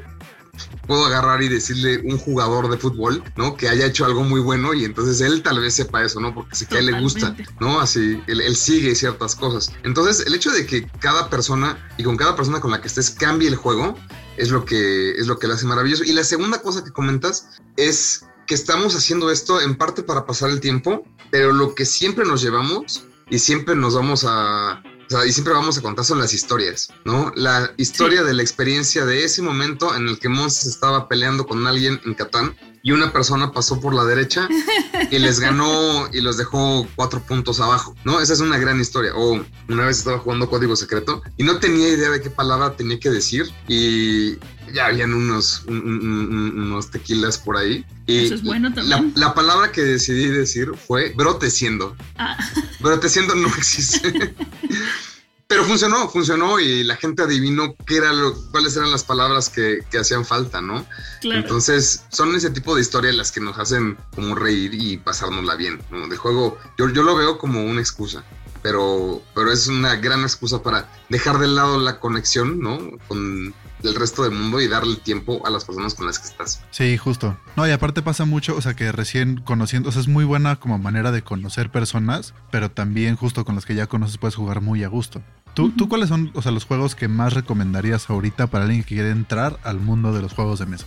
puedo 0.87 1.05
agarrar 1.05 1.41
y 1.41 1.49
decirle 1.49 2.01
un 2.03 2.17
jugador 2.17 2.69
de 2.69 2.77
fútbol, 2.77 3.23
¿no? 3.35 3.55
Que 3.55 3.69
haya 3.69 3.85
hecho 3.85 4.05
algo 4.05 4.23
muy 4.23 4.39
bueno 4.39 4.73
y 4.73 4.85
entonces 4.85 5.21
él 5.21 5.41
tal 5.41 5.59
vez 5.59 5.75
sepa 5.75 6.03
eso, 6.03 6.19
¿no? 6.19 6.33
Porque 6.33 6.55
sé 6.55 6.65
que 6.65 6.75
a 6.75 6.79
él 6.79 6.87
le 6.87 7.01
gusta, 7.01 7.35
¿no? 7.59 7.79
Así, 7.79 8.21
él, 8.27 8.41
él, 8.41 8.55
sigue 8.55 8.95
ciertas 8.95 9.35
cosas. 9.35 9.71
Entonces, 9.83 10.25
el 10.25 10.33
hecho 10.33 10.51
de 10.51 10.65
que 10.65 10.87
cada 10.99 11.29
persona 11.29 11.77
y 11.97 12.03
con 12.03 12.17
cada 12.17 12.35
persona 12.35 12.59
con 12.59 12.71
la 12.71 12.81
que 12.81 12.87
estés 12.87 13.09
cambie 13.09 13.47
el 13.47 13.55
juego 13.55 13.95
es 14.37 14.51
lo 14.51 14.65
que, 14.65 15.11
es 15.11 15.27
lo 15.27 15.37
que 15.39 15.47
le 15.47 15.53
hace 15.53 15.65
maravilloso. 15.65 16.03
Y 16.03 16.13
la 16.13 16.23
segunda 16.23 16.61
cosa 16.61 16.83
que 16.83 16.91
comentas 16.91 17.47
es 17.77 18.25
que 18.47 18.55
estamos 18.55 18.95
haciendo 18.95 19.31
esto 19.31 19.61
en 19.61 19.75
parte 19.75 20.03
para 20.03 20.25
pasar 20.25 20.49
el 20.49 20.59
tiempo, 20.59 21.03
pero 21.31 21.51
lo 21.51 21.73
que 21.73 21.85
siempre 21.85 22.25
nos 22.25 22.41
llevamos 22.41 23.05
y 23.29 23.39
siempre 23.39 23.75
nos 23.75 23.95
vamos 23.95 24.25
a, 24.27 24.83
o 25.07 25.09
sea, 25.09 25.25
y 25.25 25.31
siempre 25.31 25.53
vamos 25.53 25.77
a 25.77 25.81
contar 25.81 26.05
son 26.05 26.19
las 26.19 26.33
historias, 26.33 26.89
¿no? 27.03 27.31
La 27.35 27.71
historia 27.77 28.21
sí. 28.21 28.27
de 28.27 28.33
la 28.33 28.41
experiencia 28.41 29.05
de 29.05 29.23
ese 29.23 29.41
momento 29.41 29.95
en 29.95 30.07
el 30.07 30.19
que 30.19 30.29
Monses 30.29 30.65
estaba 30.65 31.07
peleando 31.07 31.45
con 31.45 31.65
alguien 31.67 32.01
en 32.05 32.13
Catán 32.13 32.55
y 32.81 32.91
una 32.91 33.11
persona 33.11 33.51
pasó 33.51 33.79
por 33.81 33.95
la 33.95 34.03
derecha 34.03 34.47
y 35.11 35.17
les 35.19 35.39
ganó 35.39 36.07
y 36.13 36.21
los 36.21 36.37
dejó 36.37 36.87
cuatro 36.95 37.19
puntos 37.21 37.59
abajo, 37.59 37.95
¿no? 38.03 38.19
Esa 38.19 38.33
es 38.33 38.39
una 38.39 38.57
gran 38.57 38.79
historia. 38.79 39.11
O 39.15 39.43
una 39.69 39.85
vez 39.85 39.97
estaba 39.97 40.19
jugando 40.19 40.49
código 40.49 40.75
secreto 40.75 41.21
y 41.35 41.43
no 41.43 41.59
tenía 41.59 41.89
idea 41.89 42.09
de 42.09 42.21
qué 42.21 42.29
palabra 42.29 42.75
tenía 42.75 42.99
que 42.99 43.09
decir 43.09 43.51
y 43.67 44.37
ya 44.75 44.87
habían 44.87 45.13
unos, 45.13 45.63
un, 45.67 45.77
un, 45.77 46.59
unos 46.59 46.91
tequilas 46.91 47.37
por 47.37 47.57
ahí. 47.57 47.85
Y 48.05 48.25
Eso 48.25 48.35
es 48.35 48.43
bueno 48.43 48.73
también. 48.73 49.13
La, 49.15 49.27
la 49.27 49.33
palabra 49.33 49.71
que 49.71 49.81
decidí 49.81 50.27
decir 50.27 50.73
fue 50.75 51.13
broteciendo. 51.15 51.95
Ah. 52.17 52.37
Broteciendo 52.81 53.33
no 53.33 53.47
existe. 53.47 54.35
Pero 55.47 55.63
funcionó, 55.63 56.09
funcionó 56.09 56.59
y 56.59 56.83
la 56.83 56.95
gente 56.95 57.21
adivinó 57.21 57.75
qué 57.85 57.97
era 57.97 58.11
lo, 58.11 58.35
cuáles 58.51 58.75
eran 58.75 58.91
las 58.91 59.03
palabras 59.03 59.49
que, 59.49 59.83
que 59.91 59.99
hacían 59.99 60.25
falta, 60.25 60.59
¿no? 60.59 60.85
Claro. 61.21 61.39
Entonces, 61.39 62.03
son 62.09 62.35
ese 62.35 62.49
tipo 62.49 62.75
de 62.75 62.81
historias 62.81 63.15
las 63.15 63.31
que 63.31 63.41
nos 63.41 63.57
hacen 63.59 63.95
como 64.15 64.33
reír 64.33 64.73
y 64.73 64.97
pasárnosla 64.97 65.55
bien, 65.55 65.81
¿no? 65.91 66.07
De 66.07 66.17
juego, 66.17 66.57
yo, 66.79 66.89
yo 66.89 67.03
lo 67.03 67.15
veo 67.15 67.37
como 67.37 67.63
una 67.63 67.79
excusa, 67.79 68.23
pero, 68.63 69.21
pero 69.35 69.51
es 69.51 69.67
una 69.67 69.95
gran 69.95 70.21
excusa 70.21 70.63
para 70.63 70.89
dejar 71.09 71.37
de 71.37 71.47
lado 71.47 71.79
la 71.79 71.99
conexión, 71.99 72.59
¿no? 72.59 72.79
Con 73.07 73.53
el 73.89 73.95
resto 73.95 74.23
del 74.23 74.31
mundo 74.31 74.61
y 74.61 74.67
darle 74.67 74.95
tiempo 74.97 75.45
a 75.45 75.49
las 75.49 75.65
personas 75.65 75.93
con 75.93 76.05
las 76.05 76.19
que 76.19 76.27
estás. 76.27 76.61
Sí, 76.71 76.97
justo. 76.97 77.37
No, 77.55 77.67
y 77.67 77.71
aparte 77.71 78.01
pasa 78.01 78.25
mucho, 78.25 78.55
o 78.55 78.61
sea, 78.61 78.73
que 78.73 78.91
recién 78.91 79.41
conociendo, 79.45 79.89
o 79.89 79.91
sea, 79.91 80.01
es 80.01 80.07
muy 80.07 80.25
buena 80.25 80.57
como 80.57 80.77
manera 80.77 81.11
de 81.11 81.21
conocer 81.23 81.71
personas, 81.71 82.33
pero 82.51 82.71
también 82.71 83.15
justo 83.15 83.45
con 83.45 83.55
las 83.55 83.65
que 83.65 83.75
ya 83.75 83.87
conoces 83.87 84.17
puedes 84.17 84.35
jugar 84.35 84.61
muy 84.61 84.83
a 84.83 84.87
gusto. 84.87 85.21
¿Tú, 85.53 85.71
¿Tú 85.71 85.87
cuáles 85.87 86.09
son, 86.09 86.31
o 86.33 86.41
sea, 86.41 86.51
los 86.51 86.65
juegos 86.65 86.95
que 86.95 87.07
más 87.07 87.33
recomendarías 87.33 88.09
ahorita 88.09 88.47
para 88.47 88.65
alguien 88.65 88.83
que 88.83 88.95
quiere 88.95 89.11
entrar 89.11 89.57
al 89.63 89.79
mundo 89.79 90.11
de 90.11 90.21
los 90.21 90.33
juegos 90.33 90.59
de 90.59 90.65
mesa? 90.65 90.85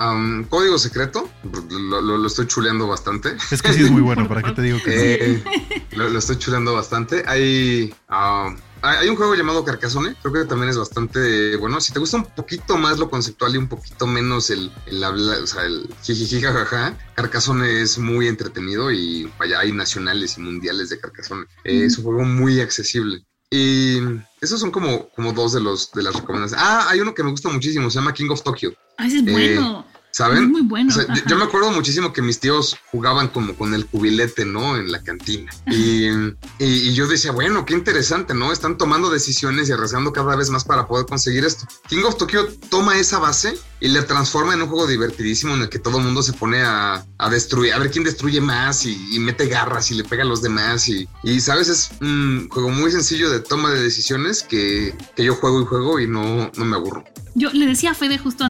Um, 0.00 0.44
Código 0.44 0.78
secreto, 0.78 1.28
lo, 1.68 2.00
lo, 2.00 2.16
lo, 2.16 2.26
estoy 2.26 2.46
chuleando 2.46 2.86
bastante. 2.86 3.36
Es 3.50 3.60
que 3.60 3.74
sí 3.74 3.82
es 3.82 3.90
muy 3.90 4.00
bueno, 4.00 4.26
¿para 4.26 4.42
qué 4.42 4.52
te 4.52 4.62
digo 4.62 4.78
que 4.82 5.14
eh, 5.34 5.44
lo, 5.92 6.08
lo, 6.08 6.18
estoy 6.18 6.38
chuleando 6.38 6.72
bastante. 6.72 7.22
Hay, 7.26 7.92
uh, 8.08 8.56
hay 8.82 9.08
un 9.08 9.16
juego 9.16 9.34
llamado 9.34 9.64
Carcassonne, 9.64 10.14
creo 10.22 10.32
que 10.32 10.44
también 10.44 10.70
es 10.70 10.78
bastante 10.78 11.56
bueno. 11.56 11.80
Si 11.80 11.92
te 11.92 11.98
gusta 11.98 12.16
un 12.16 12.24
poquito 12.24 12.76
más 12.76 12.98
lo 12.98 13.10
conceptual 13.10 13.54
y 13.54 13.58
un 13.58 13.68
poquito 13.68 14.06
menos 14.06 14.50
el, 14.50 14.72
el 14.86 15.04
habla, 15.04 15.38
o 15.42 15.46
sea, 15.46 15.64
el 15.64 15.88
jijiji 16.02 16.40
jajaja, 16.40 16.96
Carcassonne 17.14 17.82
es 17.82 17.98
muy 17.98 18.28
entretenido 18.28 18.90
y 18.90 19.30
vaya, 19.38 19.60
hay 19.60 19.72
nacionales 19.72 20.38
y 20.38 20.40
mundiales 20.40 20.88
de 20.88 20.98
Carcassonne. 20.98 21.46
Eh, 21.64 21.84
es 21.84 21.98
un 21.98 22.04
juego 22.04 22.24
muy 22.24 22.60
accesible. 22.60 23.24
Y 23.50 23.98
esos 24.40 24.60
son 24.60 24.70
como, 24.70 25.08
como 25.10 25.32
dos 25.32 25.52
de 25.52 25.60
los 25.60 25.90
de 25.90 26.02
las 26.04 26.14
recomendaciones. 26.14 26.64
Ah, 26.64 26.86
hay 26.88 27.00
uno 27.00 27.14
que 27.14 27.24
me 27.24 27.30
gusta 27.30 27.48
muchísimo, 27.48 27.90
se 27.90 27.98
llama 27.98 28.14
King 28.14 28.30
of 28.30 28.42
Tokyo. 28.42 28.72
Ah, 28.96 29.06
ese 29.06 29.18
es 29.18 29.26
eh, 29.26 29.30
bueno. 29.32 29.86
¿Saben? 30.12 30.44
Es 30.44 30.48
muy 30.48 30.62
bueno. 30.62 30.90
O 30.90 30.92
sea, 30.92 31.06
yo, 31.26 31.36
me 31.36 31.44
acuerdo 31.44 31.70
muchísimo 31.70 32.12
que 32.12 32.20
mis 32.20 32.40
tíos 32.40 32.76
jugaban 32.90 33.28
como 33.28 33.54
con 33.54 33.74
el 33.74 33.86
cubilete, 33.86 34.44
¿no? 34.44 34.76
En 34.76 34.90
la 34.90 35.02
cantina. 35.02 35.50
Y, 35.66 36.08
y, 36.08 36.28
y, 36.58 36.94
yo 36.94 37.06
decía, 37.06 37.30
bueno, 37.32 37.64
qué 37.64 37.74
interesante, 37.74 38.34
¿no? 38.34 38.52
Están 38.52 38.76
tomando 38.76 39.08
decisiones 39.08 39.68
y 39.68 39.72
arriesgando 39.72 40.12
cada 40.12 40.34
vez 40.36 40.50
más 40.50 40.64
para 40.64 40.88
poder 40.88 41.06
conseguir 41.06 41.44
esto. 41.44 41.66
King 41.88 42.02
of 42.04 42.16
Tokyo 42.16 42.48
toma 42.70 42.98
esa 42.98 43.18
base 43.18 43.56
y 43.80 43.88
la 43.88 44.04
transforma 44.04 44.54
en 44.54 44.62
un 44.62 44.68
juego 44.68 44.86
divertidísimo 44.86 45.54
en 45.54 45.62
el 45.62 45.68
que 45.68 45.78
todo 45.78 45.98
el 45.98 46.04
mundo 46.04 46.22
se 46.22 46.32
pone 46.32 46.60
a, 46.60 47.04
a 47.18 47.30
destruir, 47.30 47.72
a 47.72 47.78
ver 47.78 47.90
quién 47.90 48.04
destruye 48.04 48.40
más 48.40 48.84
y, 48.84 49.14
y, 49.14 49.18
mete 49.20 49.46
garras 49.46 49.90
y 49.90 49.94
le 49.94 50.04
pega 50.04 50.24
a 50.24 50.26
los 50.26 50.42
demás. 50.42 50.88
Y, 50.88 51.08
y, 51.22 51.40
¿sabes? 51.40 51.68
Es 51.68 51.90
un 52.00 52.48
juego 52.50 52.70
muy 52.70 52.90
sencillo 52.90 53.30
de 53.30 53.40
toma 53.40 53.70
de 53.70 53.82
decisiones 53.82 54.42
que, 54.42 54.94
que 55.14 55.24
yo 55.24 55.34
juego 55.36 55.62
y 55.62 55.64
juego 55.66 56.00
y 56.00 56.06
no, 56.08 56.50
no 56.56 56.64
me 56.64 56.76
aburro. 56.76 57.04
Yo 57.34 57.50
le 57.52 57.66
decía 57.66 57.92
a 57.92 57.94
Fede 57.94 58.18
justo 58.18 58.49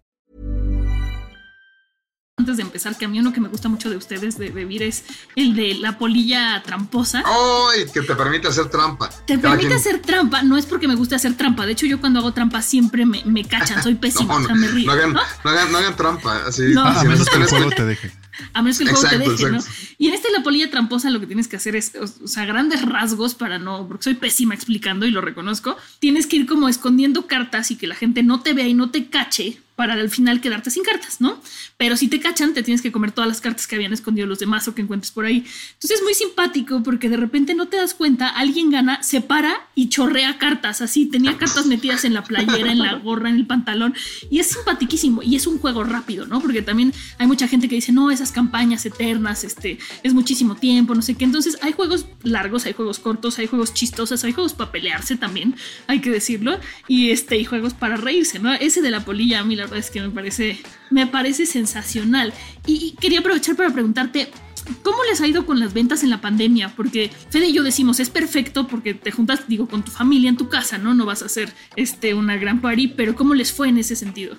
Antes 2.41 2.57
de 2.57 2.63
empezar, 2.63 2.97
que 2.97 3.05
a 3.05 3.07
mí 3.07 3.19
uno 3.19 3.31
que 3.33 3.39
me 3.39 3.49
gusta 3.49 3.69
mucho 3.69 3.89
de 3.91 3.97
ustedes 3.97 4.37
de 4.39 4.49
vivir 4.49 4.81
es 4.81 5.03
el 5.35 5.53
de 5.55 5.75
la 5.75 5.97
polilla 5.99 6.63
tramposa. 6.65 7.23
¡Ay! 7.23 7.85
Que 7.93 8.01
te 8.01 8.15
permite 8.15 8.47
hacer 8.47 8.65
trampa. 8.69 9.09
Te 9.09 9.35
Cada 9.35 9.41
permite 9.55 9.67
quien- 9.67 9.79
hacer 9.79 10.01
trampa, 10.01 10.41
no 10.41 10.57
es 10.57 10.65
porque 10.65 10.87
me 10.87 10.95
guste 10.95 11.13
hacer 11.13 11.35
trampa. 11.37 11.67
De 11.67 11.73
hecho, 11.73 11.85
yo 11.85 11.99
cuando 11.99 12.19
hago 12.19 12.33
trampa 12.33 12.61
siempre 12.63 13.05
me, 13.05 13.23
me 13.25 13.45
cachan, 13.45 13.83
soy 13.83 13.93
pésima, 14.01 14.39
No, 14.39 14.43
o 14.43 14.45
sea, 14.47 14.55
me 14.55 14.67
río. 14.67 14.87
no 14.87 14.91
hagan, 14.93 15.13
¿no? 15.13 15.21
no 15.43 15.49
hagan, 15.51 15.71
no 15.71 15.77
hagan 15.77 15.95
trampa. 15.95 16.41
Así, 16.47 16.63
No. 16.73 16.81
A 16.83 17.03
menos 17.03 17.19
nos 17.19 17.29
que 17.29 17.35
el 17.35 17.41
pones- 17.43 17.49
juego 17.49 17.69
te 17.69 17.85
deje. 17.85 18.11
A 18.53 18.61
menos 18.61 18.77
que 18.77 18.83
el 18.83 18.89
juego 18.89 19.05
Exacto, 19.05 19.25
te 19.25 19.31
deje, 19.31 19.51
¿no? 19.51 19.57
exacto. 19.57 19.95
Y 19.97 20.07
en 20.07 20.13
este 20.13 20.31
la 20.31 20.43
polilla 20.43 20.69
tramposa 20.69 21.09
lo 21.09 21.19
que 21.19 21.27
tienes 21.27 21.47
que 21.47 21.55
hacer 21.55 21.75
es, 21.75 21.93
o 21.95 22.27
sea, 22.27 22.45
grandes 22.45 22.81
rasgos 22.83 23.35
para 23.35 23.59
no, 23.59 23.87
porque 23.87 24.03
soy 24.03 24.13
pésima 24.15 24.53
explicando 24.53 25.05
y 25.05 25.11
lo 25.11 25.21
reconozco, 25.21 25.77
tienes 25.99 26.27
que 26.27 26.37
ir 26.37 26.45
como 26.45 26.69
escondiendo 26.69 27.27
cartas 27.27 27.71
y 27.71 27.75
que 27.75 27.87
la 27.87 27.95
gente 27.95 28.23
no 28.23 28.41
te 28.41 28.53
vea 28.53 28.67
y 28.67 28.73
no 28.73 28.89
te 28.89 29.07
cache 29.07 29.59
para 29.81 29.93
al 29.93 30.11
final 30.11 30.41
quedarte 30.41 30.69
sin 30.69 30.83
cartas, 30.83 31.21
¿no? 31.21 31.41
Pero 31.77 31.97
si 31.97 32.07
te 32.07 32.19
cachan, 32.19 32.53
te 32.53 32.61
tienes 32.61 32.83
que 32.83 32.91
comer 32.91 33.13
todas 33.13 33.27
las 33.27 33.41
cartas 33.41 33.65
que 33.65 33.75
habían 33.75 33.93
escondido 33.93 34.27
los 34.27 34.37
demás 34.37 34.67
o 34.67 34.75
que 34.75 34.83
encuentres 34.83 35.11
por 35.11 35.25
ahí. 35.25 35.37
Entonces 35.37 35.97
es 35.97 36.03
muy 36.03 36.13
simpático 36.13 36.83
porque 36.83 37.09
de 37.09 37.17
repente 37.17 37.55
no 37.55 37.67
te 37.67 37.77
das 37.77 37.95
cuenta, 37.95 38.27
alguien 38.27 38.69
gana, 38.69 39.01
se 39.01 39.21
para 39.21 39.55
y 39.73 39.89
chorrea 39.89 40.37
cartas, 40.37 40.81
así, 40.81 41.07
tenía 41.07 41.35
cartas 41.35 41.65
metidas 41.65 42.05
en 42.05 42.13
la 42.13 42.23
playera, 42.23 42.71
en 42.71 42.77
la 42.77 42.93
gorra, 42.93 43.29
en 43.29 43.37
el 43.37 43.47
pantalón, 43.47 43.95
y 44.29 44.37
es 44.37 44.47
simpatiquísimo 44.47 45.23
y 45.23 45.35
es 45.35 45.47
un 45.47 45.57
juego 45.57 45.83
rápido, 45.83 46.27
¿no? 46.27 46.41
Porque 46.41 46.61
también 46.61 46.93
hay 47.17 47.25
mucha 47.25 47.47
gente 47.47 47.67
que 47.67 47.73
dice, 47.73 47.91
no, 47.91 48.11
esas 48.11 48.30
campañas 48.31 48.85
eternas, 48.85 49.43
este, 49.43 49.79
es 50.03 50.13
muchísimo 50.13 50.55
tiempo, 50.55 50.95
no 50.95 51.01
sé 51.01 51.15
qué. 51.15 51.25
Entonces 51.25 51.57
hay 51.61 51.73
juegos 51.73 52.05
largos, 52.23 52.65
hay 52.65 52.73
juegos 52.73 52.99
cortos, 52.99 53.39
hay 53.39 53.47
juegos 53.47 53.73
chistosos, 53.73 54.23
hay 54.23 54.33
juegos 54.33 54.53
para 54.53 54.71
pelearse 54.71 55.15
también, 55.15 55.55
hay 55.87 56.01
que 56.01 56.09
decirlo, 56.09 56.59
y 56.87 57.11
este, 57.11 57.37
y 57.37 57.45
juegos 57.45 57.73
para 57.73 57.97
reírse, 57.97 58.39
¿no? 58.39 58.53
Ese 58.53 58.81
de 58.81 58.91
la 58.91 59.05
polilla 59.05 59.39
a 59.39 59.43
mí 59.43 59.55
la 59.55 59.63
verdad 59.63 59.79
es 59.79 59.89
que 59.89 60.01
me 60.01 60.09
parece, 60.09 60.59
me 60.89 61.07
parece 61.07 61.45
sensacional. 61.45 62.33
Y, 62.65 62.95
quería 62.99 63.19
aprovechar 63.19 63.55
para 63.55 63.71
preguntarte, 63.71 64.31
¿Cómo 64.83 65.03
les 65.09 65.19
ha 65.21 65.27
ido 65.27 65.47
con 65.47 65.59
las 65.59 65.73
ventas 65.73 66.03
en 66.03 66.11
la 66.11 66.21
pandemia? 66.21 66.73
Porque 66.75 67.11
Fede 67.31 67.47
y 67.47 67.53
yo 67.53 67.63
decimos, 67.63 67.99
es 67.99 68.11
perfecto 68.11 68.67
porque 68.67 68.93
te 68.93 69.11
juntas, 69.11 69.47
digo, 69.47 69.67
con 69.67 69.83
tu 69.83 69.91
familia 69.91 70.29
en 70.29 70.37
tu 70.37 70.49
casa, 70.49 70.77
¿no? 70.77 70.93
No 70.93 71.05
vas 71.05 71.23
a 71.23 71.25
hacer 71.25 71.51
este, 71.75 72.13
una 72.13 72.37
gran 72.37 72.61
party, 72.61 72.89
pero 72.89 73.15
¿cómo 73.15 73.33
les 73.33 73.51
fue 73.51 73.69
en 73.69 73.79
ese 73.79 73.95
sentido? 73.95 74.35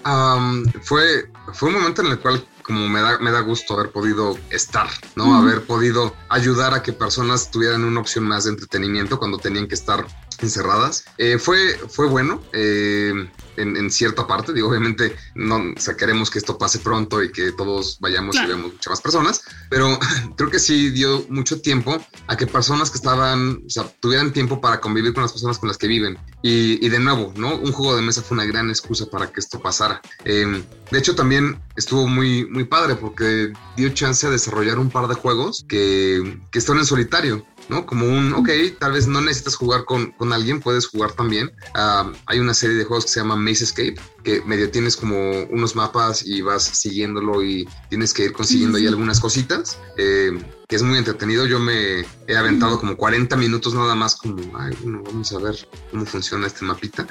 Fue, 0.82 1.28
fue 1.54 1.70
un 1.70 1.74
momento 1.74 2.02
en 2.02 2.12
el 2.12 2.20
cual 2.20 2.44
como 2.62 2.88
me 2.88 3.00
da, 3.00 3.18
me 3.18 3.30
da 3.30 3.40
gusto 3.40 3.74
haber 3.74 3.90
podido 3.90 4.38
estar, 4.50 4.88
¿no? 5.16 5.36
Haber 5.36 5.62
podido 5.62 6.14
ayudar 6.28 6.74
a 6.74 6.82
que 6.82 6.92
personas 6.92 7.50
tuvieran 7.50 7.84
una 7.84 8.00
opción 8.00 8.24
más 8.24 8.44
de 8.44 8.50
entretenimiento 8.50 9.18
cuando 9.18 9.38
tenían 9.38 9.68
que 9.68 9.74
estar 9.74 10.06
encerradas. 10.38 11.04
Eh, 11.18 11.38
fue, 11.38 11.78
fue 11.88 12.06
bueno 12.08 12.42
eh, 12.52 13.30
en, 13.56 13.76
en 13.76 13.90
cierta 13.90 14.26
parte, 14.26 14.52
digo, 14.52 14.68
obviamente 14.68 15.14
no 15.34 15.56
o 15.56 15.80
sea, 15.80 15.96
queremos 15.96 16.30
que 16.30 16.38
esto 16.38 16.58
pase 16.58 16.78
pronto 16.78 17.22
y 17.22 17.30
que 17.32 17.52
todos 17.52 17.98
vayamos 18.00 18.32
Claro. 18.32 18.48
y 18.48 18.52
veamos 18.52 18.72
muchas 18.74 18.90
más 18.90 19.00
personas, 19.00 19.42
pero 19.68 19.98
creo 20.36 20.50
que 20.50 20.58
sí 20.58 20.90
dio 20.90 21.24
mucho 21.28 21.60
tiempo 21.60 21.96
a 22.26 22.36
que 22.36 22.46
personas 22.46 22.90
que 22.90 22.96
estaban, 22.98 23.62
o 23.66 23.70
sea, 23.70 23.84
tuvieran 24.00 24.32
tiempo 24.32 24.60
para 24.60 24.80
convivir 24.80 25.12
con 25.12 25.22
las 25.22 25.32
personas 25.32 25.58
con 25.58 25.68
las 25.68 25.78
que 25.78 25.86
viven. 25.86 26.18
Y, 26.42 26.84
y 26.84 26.88
de 26.88 26.98
nuevo, 26.98 27.32
¿no? 27.36 27.56
Un 27.56 27.72
juego 27.72 27.94
de 27.96 28.02
mesa 28.02 28.22
fue 28.22 28.36
una 28.36 28.44
gran 28.44 28.68
excusa 28.68 29.06
para 29.06 29.30
que 29.30 29.40
esto 29.40 29.60
pasara. 29.60 30.00
Eh, 30.24 30.64
de 30.90 30.98
hecho, 30.98 31.14
también 31.14 31.60
estuvo 31.76 32.06
muy, 32.08 32.46
muy 32.46 32.64
padre 32.64 32.96
porque 32.96 33.52
dio 33.76 33.88
chance 33.90 34.26
a 34.26 34.30
desarrollar 34.30 34.78
un 34.78 34.90
par 34.90 35.06
de 35.08 35.14
juegos 35.14 35.64
que, 35.68 36.40
que 36.50 36.58
están 36.58 36.78
en 36.78 36.86
solitario. 36.86 37.46
¿no? 37.68 37.86
Como 37.86 38.06
un, 38.06 38.32
ok, 38.34 38.50
tal 38.78 38.92
vez 38.92 39.06
no 39.06 39.20
necesitas 39.20 39.54
jugar 39.54 39.84
con, 39.84 40.10
con 40.12 40.32
alguien, 40.32 40.60
puedes 40.60 40.86
jugar 40.88 41.12
también. 41.12 41.52
Ah, 41.74 42.10
hay 42.26 42.40
una 42.40 42.54
serie 42.54 42.76
de 42.76 42.84
juegos 42.84 43.04
que 43.04 43.12
se 43.12 43.20
llama 43.20 43.36
Maze 43.42 43.64
Escape, 43.64 43.96
que 44.24 44.40
medio 44.42 44.70
tienes 44.70 44.96
como 44.96 45.42
unos 45.50 45.74
mapas 45.76 46.24
y 46.24 46.40
vas 46.42 46.62
siguiéndolo 46.64 47.42
y 47.42 47.68
tienes 47.90 48.12
que 48.14 48.24
ir 48.24 48.32
consiguiendo 48.32 48.78
ahí 48.78 48.84
Sí. 48.84 48.88
algunas 48.88 49.20
cositas, 49.20 49.78
eh, 49.96 50.30
que 50.68 50.76
es 50.76 50.82
muy 50.82 50.96
entretenido. 50.98 51.46
Yo 51.46 51.58
me 51.58 52.00
he 52.26 52.36
aventado 52.36 52.78
como 52.78 52.96
40 52.96 53.36
minutos 53.36 53.74
nada 53.74 53.94
más 53.94 54.16
como, 54.16 54.36
ay, 54.58 54.74
bueno, 54.82 55.02
vamos 55.04 55.32
a 55.32 55.38
ver 55.38 55.56
cómo 55.90 56.06
funciona 56.06 56.46
este 56.46 56.64
mapita. 56.64 57.06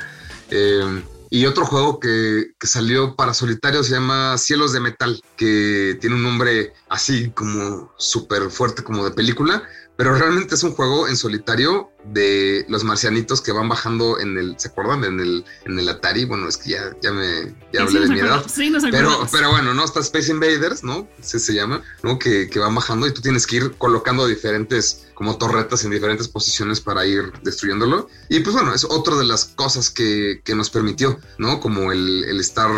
Eh, 0.50 1.04
y 1.34 1.46
otro 1.46 1.66
juego 1.66 1.98
que, 2.00 2.52
que 2.60 2.68
salió 2.68 3.16
para 3.16 3.34
solitario 3.34 3.84
se 3.84 3.92
llama 3.92 4.38
Cielos 4.38 4.74
de 4.74 4.82
Metal, 4.82 5.22
que 5.38 5.98
tiene 6.02 6.18
un 6.18 6.24
nombre 6.24 6.74
así 6.90 7.32
como 7.32 7.94
súper 7.98 8.50
fuerte 8.52 8.84
como 8.84 9.06
de 9.06 9.12
película, 9.12 9.64
pero 10.02 10.16
realmente 10.16 10.56
es 10.56 10.64
un 10.64 10.72
juego 10.74 11.08
en 11.08 11.16
solitario 11.16 11.92
de 12.06 12.66
los 12.68 12.84
marcianitos 12.84 13.40
que 13.40 13.52
van 13.52 13.70
bajando 13.70 14.20
en 14.20 14.36
el, 14.36 14.56
¿se 14.58 14.70
acuerdan? 14.70 15.04
En 15.04 15.20
el, 15.20 15.46
en 15.66 15.78
el 15.78 15.88
Atari, 15.88 16.26
bueno, 16.26 16.48
es 16.48 16.58
que 16.58 16.72
ya, 16.72 16.96
ya 17.04 17.12
me 17.12 17.54
ya 17.72 17.84
hablé 17.84 17.92
Sí, 17.92 18.08
de 18.08 18.08
mi 18.08 18.20
edad. 18.20 18.44
sí, 18.52 18.70
nos 18.72 18.84
Pero, 18.90 19.28
pero 19.32 19.52
bueno, 19.52 19.76
¿no? 19.76 19.86
Está 19.86 20.00
Space 20.00 20.32
Invaders, 20.32 20.84
¿no? 20.84 21.08
Se, 21.22 21.38
se 21.38 21.54
llama, 21.54 21.84
¿no? 22.02 22.18
Que, 22.18 22.50
que 22.50 22.58
van 22.58 22.74
bajando 22.74 23.06
y 23.06 23.14
tú 23.14 23.22
tienes 23.22 23.46
que 23.46 23.58
ir 23.58 23.74
colocando 23.78 24.26
diferentes, 24.26 25.06
como 25.14 25.38
torretas 25.38 25.84
en 25.86 25.92
diferentes 25.92 26.28
posiciones 26.28 26.82
para 26.82 27.06
ir 27.06 27.32
destruyéndolo. 27.44 28.10
Y 28.28 28.40
pues 28.40 28.56
bueno, 28.56 28.74
es 28.74 28.86
otra 28.86 29.16
de 29.18 29.26
las 29.26 29.46
cosas 29.46 29.92
que, 29.92 30.42
que 30.44 30.56
nos 30.56 30.72
permitió, 30.72 31.20
¿no? 31.38 31.60
Como 31.60 31.92
el, 31.92 32.24
el 32.24 32.40
estar, 32.40 32.72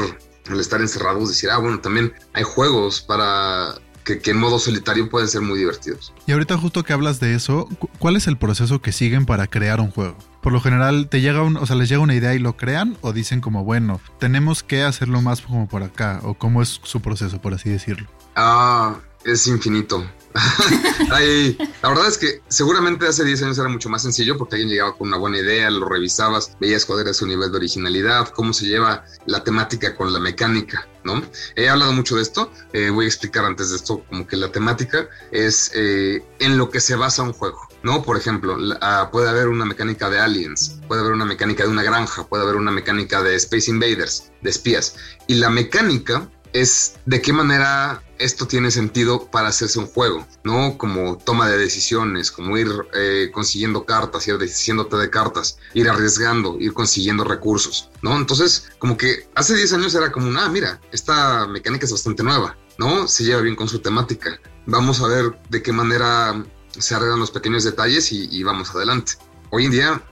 el 0.51 0.59
estar 0.59 0.81
encerrados, 0.81 1.29
decir, 1.29 1.51
ah, 1.51 1.57
bueno, 1.59 1.79
también 1.79 2.11
hay 2.33 2.43
juegos 2.43 2.99
para 2.99 3.79
que, 4.03 4.19
que 4.19 4.31
en 4.31 4.37
modo 4.37 4.59
solitario 4.59 5.09
pueden 5.09 5.27
ser 5.27 5.41
muy 5.41 5.57
divertidos. 5.59 6.13
Y 6.25 6.31
ahorita 6.31 6.57
justo 6.57 6.83
que 6.83 6.93
hablas 6.93 7.19
de 7.19 7.35
eso, 7.35 7.67
cu- 7.79 7.89
¿cuál 7.99 8.15
es 8.15 8.27
el 8.27 8.37
proceso 8.37 8.81
que 8.81 8.91
siguen 8.91 9.25
para 9.25 9.47
crear 9.47 9.79
un 9.79 9.91
juego? 9.91 10.17
Por 10.41 10.51
lo 10.51 10.59
general, 10.59 11.07
te 11.09 11.21
llega 11.21 11.41
un, 11.41 11.55
o 11.57 11.65
sea, 11.65 11.75
les 11.77 11.87
llega 11.89 12.01
una 12.01 12.15
idea 12.15 12.33
y 12.33 12.39
lo 12.39 12.57
crean 12.57 12.97
o 13.01 13.13
dicen 13.13 13.39
como, 13.39 13.63
bueno, 13.63 14.01
tenemos 14.19 14.61
que 14.63 14.83
hacerlo 14.83 15.21
más 15.21 15.41
como 15.41 15.67
por 15.69 15.83
acá 15.83 16.19
o 16.23 16.33
cómo 16.33 16.61
es 16.61 16.81
su 16.83 17.01
proceso, 17.01 17.39
por 17.41 17.53
así 17.53 17.69
decirlo. 17.69 18.07
Ah, 18.35 18.95
es 19.23 19.47
infinito. 19.47 20.05
Ay, 21.11 21.57
la 21.81 21.89
verdad 21.89 22.07
es 22.07 22.17
que 22.17 22.41
seguramente 22.47 23.07
hace 23.07 23.23
10 23.23 23.43
años 23.43 23.57
era 23.59 23.69
mucho 23.69 23.89
más 23.89 24.01
sencillo 24.01 24.37
porque 24.37 24.55
alguien 24.55 24.69
llegaba 24.69 24.97
con 24.97 25.07
una 25.07 25.17
buena 25.17 25.37
idea, 25.37 25.69
lo 25.69 25.87
revisabas, 25.87 26.55
veías 26.59 26.85
cuál 26.85 27.01
era 27.01 27.13
su 27.13 27.27
nivel 27.27 27.51
de 27.51 27.57
originalidad, 27.57 28.29
cómo 28.29 28.53
se 28.53 28.65
lleva 28.65 29.05
la 29.25 29.43
temática 29.43 29.95
con 29.95 30.11
la 30.11 30.19
mecánica, 30.19 30.87
¿no? 31.03 31.21
He 31.55 31.69
hablado 31.69 31.93
mucho 31.93 32.15
de 32.15 32.23
esto, 32.23 32.51
eh, 32.73 32.89
voy 32.89 33.05
a 33.05 33.07
explicar 33.07 33.45
antes 33.45 33.69
de 33.69 33.75
esto 33.75 34.03
como 34.09 34.25
que 34.25 34.37
la 34.37 34.51
temática 34.51 35.07
es 35.31 35.71
eh, 35.75 36.23
en 36.39 36.57
lo 36.57 36.69
que 36.71 36.79
se 36.79 36.95
basa 36.95 37.21
un 37.21 37.33
juego, 37.33 37.59
¿no? 37.83 38.01
Por 38.01 38.17
ejemplo, 38.17 38.57
ah, 38.81 39.09
puede 39.11 39.29
haber 39.29 39.49
una 39.49 39.65
mecánica 39.65 40.09
de 40.09 40.19
aliens, 40.19 40.79
puede 40.87 41.01
haber 41.01 41.13
una 41.13 41.25
mecánica 41.25 41.63
de 41.63 41.69
una 41.69 41.83
granja, 41.83 42.27
puede 42.27 42.43
haber 42.43 42.55
una 42.55 42.71
mecánica 42.71 43.21
de 43.21 43.35
Space 43.35 43.69
Invaders, 43.69 44.31
de 44.41 44.49
espías, 44.49 44.95
y 45.27 45.35
la 45.35 45.49
mecánica 45.49 46.27
es 46.53 46.95
de 47.05 47.21
qué 47.21 47.33
manera 47.33 48.03
esto 48.19 48.47
tiene 48.47 48.71
sentido 48.71 49.29
para 49.29 49.49
hacerse 49.49 49.79
un 49.79 49.87
juego, 49.87 50.25
¿no? 50.43 50.77
Como 50.77 51.17
toma 51.17 51.49
de 51.49 51.57
decisiones, 51.57 52.31
como 52.31 52.57
ir 52.57 52.69
eh, 52.93 53.31
consiguiendo 53.33 53.85
cartas, 53.85 54.27
ir 54.27 54.37
deshaciéndote 54.37 54.95
de 54.95 55.09
cartas, 55.09 55.57
ir 55.73 55.89
arriesgando, 55.89 56.57
ir 56.59 56.73
consiguiendo 56.73 57.23
recursos, 57.23 57.89
¿no? 58.01 58.15
Entonces, 58.15 58.69
como 58.77 58.95
que 58.95 59.27
hace 59.35 59.55
10 59.55 59.73
años 59.73 59.95
era 59.95 60.11
como, 60.11 60.39
ah, 60.39 60.47
mira, 60.47 60.79
esta 60.91 61.47
mecánica 61.47 61.85
es 61.85 61.91
bastante 61.91 62.23
nueva, 62.23 62.55
¿no? 62.77 63.07
Se 63.07 63.23
lleva 63.23 63.41
bien 63.41 63.55
con 63.55 63.67
su 63.67 63.79
temática. 63.79 64.39
Vamos 64.67 65.01
a 65.01 65.07
ver 65.07 65.37
de 65.49 65.61
qué 65.61 65.73
manera 65.73 66.45
se 66.77 66.95
arreglan 66.95 67.19
los 67.19 67.31
pequeños 67.31 67.63
detalles 67.63 68.11
y, 68.11 68.29
y 68.31 68.43
vamos 68.43 68.73
adelante. 68.73 69.13
Hoy 69.49 69.65
en 69.65 69.71
día 69.71 70.03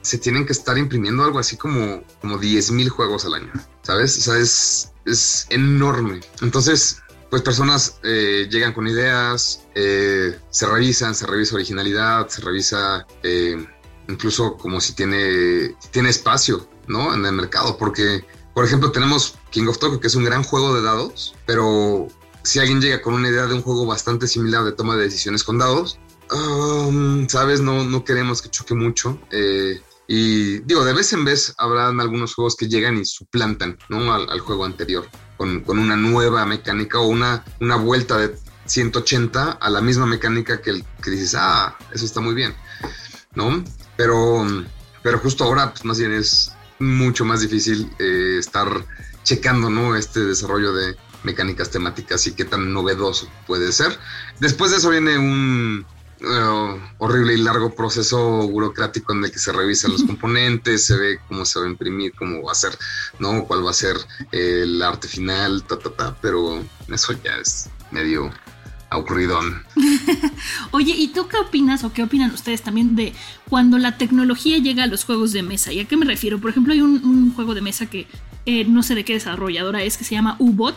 se 0.00 0.18
tienen 0.18 0.44
que 0.44 0.52
estar 0.52 0.76
imprimiendo 0.76 1.22
algo 1.22 1.38
así 1.38 1.56
como, 1.56 2.02
como 2.20 2.38
10.000 2.38 2.88
juegos 2.88 3.24
al 3.24 3.34
año. 3.34 3.52
¿sabes? 3.82 4.18
O 4.18 4.20
sea, 4.22 4.38
es, 4.38 4.91
es 5.04 5.46
enorme. 5.50 6.20
Entonces, 6.40 7.02
pues 7.30 7.42
personas 7.42 7.98
eh, 8.02 8.46
llegan 8.50 8.74
con 8.74 8.86
ideas, 8.86 9.62
eh, 9.74 10.38
se 10.50 10.66
revisan, 10.66 11.14
se 11.14 11.26
revisa 11.26 11.54
originalidad, 11.54 12.28
se 12.28 12.42
revisa 12.42 13.06
eh, 13.22 13.66
incluso 14.08 14.56
como 14.56 14.80
si 14.80 14.94
tiene, 14.94 15.74
tiene 15.90 16.10
espacio, 16.10 16.68
¿no? 16.88 17.14
En 17.14 17.24
el 17.24 17.32
mercado, 17.32 17.78
porque, 17.78 18.24
por 18.54 18.66
ejemplo, 18.66 18.92
tenemos 18.92 19.38
King 19.50 19.66
of 19.68 19.78
Tokyo, 19.78 19.98
que 19.98 20.08
es 20.08 20.14
un 20.14 20.24
gran 20.24 20.42
juego 20.42 20.74
de 20.74 20.82
dados, 20.82 21.34
pero 21.46 22.08
si 22.42 22.58
alguien 22.58 22.82
llega 22.82 23.00
con 23.00 23.14
una 23.14 23.28
idea 23.28 23.46
de 23.46 23.54
un 23.54 23.62
juego 23.62 23.86
bastante 23.86 24.26
similar 24.26 24.64
de 24.64 24.72
toma 24.72 24.96
de 24.96 25.04
decisiones 25.04 25.42
con 25.42 25.56
dados, 25.56 25.98
um, 26.30 27.26
sabes, 27.28 27.60
no, 27.60 27.84
no 27.84 28.04
queremos 28.04 28.42
que 28.42 28.50
choque 28.50 28.74
mucho. 28.74 29.18
Y 30.14 30.58
digo, 30.58 30.84
de 30.84 30.92
vez 30.92 31.10
en 31.14 31.24
vez 31.24 31.54
habrán 31.56 31.98
algunos 31.98 32.34
juegos 32.34 32.54
que 32.54 32.68
llegan 32.68 32.98
y 32.98 33.04
suplantan 33.06 33.78
¿no? 33.88 34.12
al, 34.12 34.40
juego 34.40 34.66
anterior 34.66 35.08
con, 35.38 35.60
con, 35.62 35.78
una 35.78 35.96
nueva 35.96 36.44
mecánica 36.44 36.98
o 36.98 37.06
una, 37.06 37.42
una 37.60 37.76
vuelta 37.76 38.18
de 38.18 38.36
180 38.66 39.52
a 39.52 39.70
la 39.70 39.80
misma 39.80 40.04
mecánica 40.04 40.60
que, 40.60 40.68
el, 40.68 40.84
que 41.02 41.12
dices, 41.12 41.34
ah, 41.38 41.78
eso 41.94 42.04
está 42.04 42.20
muy 42.20 42.34
bien, 42.34 42.54
¿no? 43.34 43.64
Pero, 43.96 44.46
pero 45.02 45.18
justo 45.18 45.44
ahora, 45.44 45.70
pues 45.70 45.82
más 45.86 45.98
bien 45.98 46.12
es 46.12 46.52
mucho 46.78 47.24
más 47.24 47.40
difícil 47.40 47.90
eh, 47.98 48.36
estar 48.38 48.68
checando, 49.22 49.70
¿no? 49.70 49.96
Este 49.96 50.20
desarrollo 50.20 50.74
de, 50.74 50.94
mecánicas 51.24 51.70
temáticas 51.70 52.26
y 52.26 52.32
qué 52.32 52.44
tan 52.44 52.72
novedoso 52.72 53.28
puede 53.46 53.72
ser. 53.72 53.98
Después 54.40 54.70
de 54.70 54.78
eso 54.78 54.90
viene 54.90 55.18
un 55.18 55.86
uh, 56.22 56.80
horrible 56.98 57.34
y 57.34 57.38
largo 57.38 57.74
proceso 57.74 58.48
burocrático 58.48 59.12
en 59.12 59.24
el 59.24 59.32
que 59.32 59.38
se 59.38 59.52
revisan 59.52 59.92
los 59.92 60.04
componentes, 60.04 60.86
se 60.86 60.96
ve 60.96 61.18
cómo 61.28 61.44
se 61.44 61.60
va 61.60 61.66
a 61.66 61.70
imprimir, 61.70 62.12
cómo 62.14 62.42
va 62.42 62.52
a 62.52 62.54
ser, 62.54 62.76
¿no? 63.18 63.44
Cuál 63.44 63.64
va 63.64 63.70
a 63.70 63.74
ser 63.74 63.96
el 64.30 64.80
arte 64.82 65.08
final, 65.08 65.64
ta, 65.64 65.78
ta, 65.78 65.90
ta, 65.90 66.16
pero 66.20 66.62
eso 66.88 67.12
ya 67.22 67.36
es 67.36 67.68
medio 67.90 68.30
ocurridón. 68.96 69.62
Oye, 70.70 70.94
¿y 70.96 71.08
tú 71.08 71.28
qué 71.28 71.38
opinas 71.38 71.84
o 71.84 71.92
qué 71.92 72.02
opinan 72.02 72.32
ustedes 72.32 72.62
también 72.62 72.96
de 72.96 73.12
cuando 73.48 73.78
la 73.78 73.96
tecnología 73.98 74.58
llega 74.58 74.84
a 74.84 74.86
los 74.86 75.04
juegos 75.04 75.32
de 75.32 75.42
mesa? 75.42 75.72
¿Y 75.72 75.80
a 75.80 75.84
qué 75.86 75.96
me 75.96 76.06
refiero? 76.06 76.40
Por 76.40 76.50
ejemplo, 76.50 76.72
hay 76.72 76.80
un, 76.80 77.32
juego 77.34 77.54
de 77.54 77.60
mesa 77.60 77.86
que 77.86 78.06
eh, 78.46 78.64
no 78.64 78.82
sé 78.82 78.94
de 78.94 79.04
qué 79.04 79.14
desarrolladora 79.14 79.82
es, 79.82 79.96
que 79.96 80.04
se 80.04 80.14
llama 80.14 80.36
U-Bot, 80.38 80.76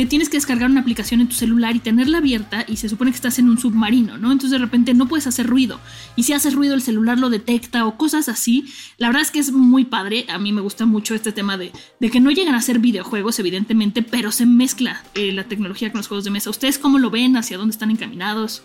que 0.00 0.06
tienes 0.06 0.30
que 0.30 0.38
descargar 0.38 0.70
una 0.70 0.80
aplicación 0.80 1.20
en 1.20 1.28
tu 1.28 1.34
celular 1.34 1.76
y 1.76 1.78
tenerla 1.78 2.18
abierta 2.18 2.64
y 2.66 2.78
se 2.78 2.88
supone 2.88 3.10
que 3.10 3.16
estás 3.16 3.38
en 3.38 3.50
un 3.50 3.58
submarino, 3.58 4.16
¿no? 4.16 4.32
Entonces 4.32 4.52
de 4.52 4.64
repente 4.64 4.94
no 4.94 5.06
puedes 5.06 5.26
hacer 5.26 5.46
ruido 5.46 5.78
y 6.16 6.22
si 6.22 6.32
haces 6.32 6.54
ruido 6.54 6.74
el 6.74 6.80
celular 6.80 7.18
lo 7.18 7.28
detecta 7.28 7.84
o 7.84 7.98
cosas 7.98 8.30
así. 8.30 8.64
La 8.96 9.08
verdad 9.08 9.20
es 9.20 9.30
que 9.30 9.40
es 9.40 9.52
muy 9.52 9.84
padre, 9.84 10.24
a 10.30 10.38
mí 10.38 10.54
me 10.54 10.62
gusta 10.62 10.86
mucho 10.86 11.14
este 11.14 11.32
tema 11.32 11.58
de, 11.58 11.70
de 12.00 12.10
que 12.10 12.18
no 12.18 12.30
llegan 12.30 12.54
a 12.54 12.62
ser 12.62 12.78
videojuegos 12.78 13.38
evidentemente, 13.40 14.02
pero 14.02 14.32
se 14.32 14.46
mezcla 14.46 15.04
eh, 15.12 15.32
la 15.32 15.44
tecnología 15.44 15.92
con 15.92 15.98
los 15.98 16.08
juegos 16.08 16.24
de 16.24 16.30
mesa. 16.30 16.48
¿Ustedes 16.48 16.78
cómo 16.78 16.98
lo 16.98 17.10
ven? 17.10 17.36
¿Hacia 17.36 17.58
dónde 17.58 17.72
están 17.72 17.90
encaminados? 17.90 18.62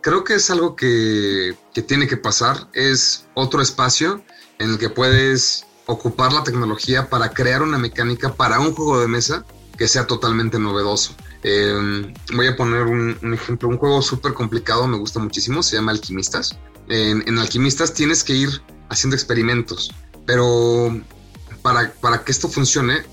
creo 0.00 0.24
que 0.24 0.34
es 0.34 0.50
algo 0.50 0.74
que, 0.74 1.56
que 1.72 1.82
tiene 1.82 2.08
que 2.08 2.16
pasar, 2.16 2.68
es 2.72 3.26
otro 3.34 3.62
espacio 3.62 4.22
en 4.58 4.70
el 4.70 4.78
que 4.78 4.90
puedes 4.90 5.64
ocupar 5.86 6.32
la 6.32 6.42
tecnología 6.42 7.08
para 7.08 7.30
crear 7.30 7.62
una 7.62 7.78
mecánica 7.78 8.34
para 8.34 8.58
un 8.58 8.74
juego 8.74 9.00
de 9.00 9.08
mesa 9.08 9.44
que 9.76 9.88
sea 9.88 10.06
totalmente 10.06 10.58
novedoso. 10.58 11.14
Em, 11.42 12.12
voy 12.34 12.46
a 12.46 12.56
poner 12.56 12.82
un, 12.82 13.34
ejemplo, 13.34 13.68
un 13.68 13.76
juego 13.76 14.02
súper 14.02 14.32
complicado, 14.34 14.86
me 14.86 14.98
gusta 14.98 15.20
muchísimo, 15.20 15.62
se 15.62 15.76
llama 15.76 15.92
Alquimistas. 15.92 16.58
En, 16.88 17.38
Alquimistas 17.38 17.92
tienes 17.92 18.24
que 18.24 18.34
ir 18.34 18.62
haciendo 18.88 19.16
experimentos, 19.16 19.92
pero 20.24 21.00
para, 21.62 21.92
para 21.94 22.24
que 22.24 22.32
esto 22.32 22.48
funcione, 22.48 23.04